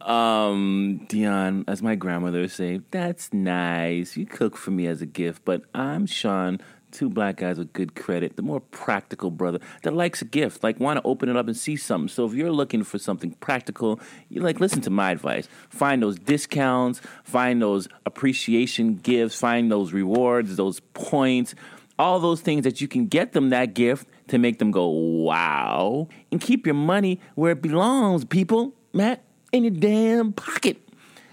Um, 0.00 1.06
Dion, 1.08 1.64
as 1.66 1.82
my 1.82 1.94
grandmother 1.94 2.40
would 2.40 2.50
say, 2.50 2.80
that's 2.90 3.32
nice. 3.32 4.16
You 4.16 4.26
cook 4.26 4.56
for 4.56 4.70
me 4.70 4.86
as 4.86 5.02
a 5.02 5.06
gift, 5.06 5.44
but 5.44 5.62
I'm 5.74 6.06
Sean, 6.06 6.60
two 6.90 7.08
black 7.08 7.36
guys 7.36 7.58
with 7.58 7.72
good 7.72 7.94
credit, 7.94 8.36
the 8.36 8.42
more 8.42 8.60
practical 8.60 9.30
brother 9.30 9.58
that 9.82 9.94
likes 9.94 10.22
a 10.22 10.24
gift, 10.24 10.62
like 10.62 10.80
want 10.80 10.98
to 10.98 11.02
open 11.04 11.28
it 11.28 11.36
up 11.36 11.46
and 11.46 11.56
see 11.56 11.76
something. 11.76 12.08
So 12.08 12.24
if 12.26 12.34
you're 12.34 12.52
looking 12.52 12.84
for 12.84 12.98
something 12.98 13.32
practical, 13.40 14.00
you 14.28 14.40
like 14.40 14.60
listen 14.60 14.80
to 14.82 14.90
my 14.90 15.10
advice. 15.10 15.48
Find 15.68 16.02
those 16.02 16.18
discounts, 16.18 17.00
find 17.24 17.60
those 17.62 17.88
appreciation 18.06 18.96
gifts, 18.96 19.38
find 19.38 19.70
those 19.70 19.92
rewards, 19.92 20.56
those 20.56 20.80
points, 20.94 21.54
all 21.98 22.20
those 22.20 22.40
things 22.40 22.64
that 22.64 22.80
you 22.80 22.88
can 22.88 23.06
get 23.06 23.32
them 23.32 23.50
that 23.50 23.74
gift 23.74 24.08
to 24.28 24.38
make 24.38 24.58
them 24.58 24.70
go 24.70 24.88
wow, 24.88 26.08
and 26.30 26.40
keep 26.40 26.66
your 26.66 26.74
money 26.74 27.20
where 27.34 27.52
it 27.52 27.62
belongs, 27.62 28.24
people. 28.24 28.74
Matt 28.92 29.24
in 29.52 29.64
your 29.64 29.72
damn 29.72 30.32
pocket. 30.32 30.76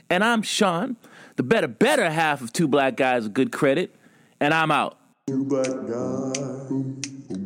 And 0.09 0.23
I'm 0.23 0.41
Sean, 0.41 0.97
the 1.35 1.43
better, 1.43 1.67
better 1.67 2.09
half 2.09 2.41
of 2.41 2.53
two 2.53 2.67
black 2.67 2.95
guys 2.95 3.23
with 3.23 3.33
good 3.33 3.51
credit, 3.51 3.95
and 4.39 4.53
I'm 4.53 4.71
out. 4.71 4.97
Two 5.27 5.43
black 5.43 5.65
guys 5.65 6.69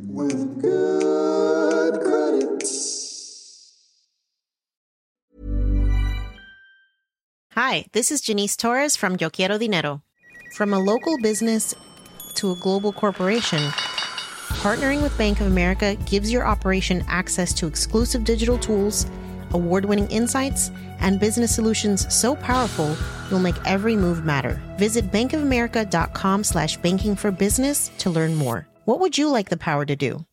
with 0.10 0.62
good 0.62 2.02
credit. 2.02 2.64
Hi, 7.54 7.86
this 7.94 8.12
is 8.12 8.20
Janice 8.20 8.58
Torres 8.58 8.98
from 8.98 9.16
Yo 9.22 9.30
Quiero 9.30 9.58
Dinero. 9.58 10.02
From 10.52 10.74
a 10.74 10.80
local 10.80 11.18
business 11.20 11.74
to 12.36 12.52
a 12.52 12.56
global 12.56 12.92
corporation, 12.92 13.62
partnering 14.60 15.02
with 15.02 15.18
Bank 15.18 15.40
of 15.40 15.48
America 15.48 15.96
gives 16.06 16.30
your 16.30 16.46
operation 16.46 17.06
access 17.08 17.54
to 17.54 17.66
exclusive 17.66 18.26
digital 18.26 18.58
tools, 18.58 19.06
award 19.54 19.86
winning 19.86 20.10
insights, 20.10 20.72
and 21.00 21.20
business 21.20 21.54
solutions 21.54 22.14
so 22.14 22.36
powerful 22.36 22.96
you'll 23.30 23.40
make 23.40 23.56
every 23.66 23.96
move 23.96 24.26
matter. 24.26 24.62
Visit 24.78 25.12
bankofamerica.com 25.12 26.44
slash 26.44 26.78
banking 26.78 27.16
for 27.16 27.32
business 27.32 27.90
to 28.00 28.10
learn 28.10 28.36
more. 28.36 28.68
What 28.86 29.00
would 29.00 29.18
you 29.18 29.30
like 29.30 29.50
the 29.50 29.58
power 29.58 29.86
to 29.86 29.96
do? 29.96 30.26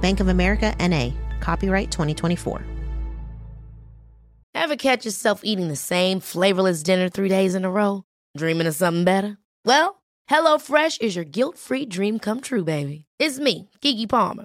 Bank 0.00 0.20
of 0.20 0.28
America 0.28 0.74
NA, 0.80 1.10
copyright 1.40 1.90
2024. 1.90 2.62
Ever 4.54 4.76
catch 4.76 5.04
yourself 5.04 5.40
eating 5.44 5.68
the 5.68 5.76
same 5.76 6.20
flavorless 6.20 6.82
dinner 6.82 7.08
three 7.08 7.28
days 7.28 7.54
in 7.54 7.64
a 7.64 7.70
row? 7.70 8.04
Dreaming 8.36 8.66
of 8.66 8.74
something 8.74 9.04
better? 9.04 9.38
Well, 9.64 10.02
HelloFresh 10.30 11.00
is 11.00 11.16
your 11.16 11.24
guilt 11.24 11.58
free 11.58 11.86
dream 11.86 12.18
come 12.18 12.40
true, 12.40 12.64
baby. 12.64 13.06
It's 13.18 13.38
me, 13.38 13.70
Keke 13.80 14.08
Palmer. 14.08 14.44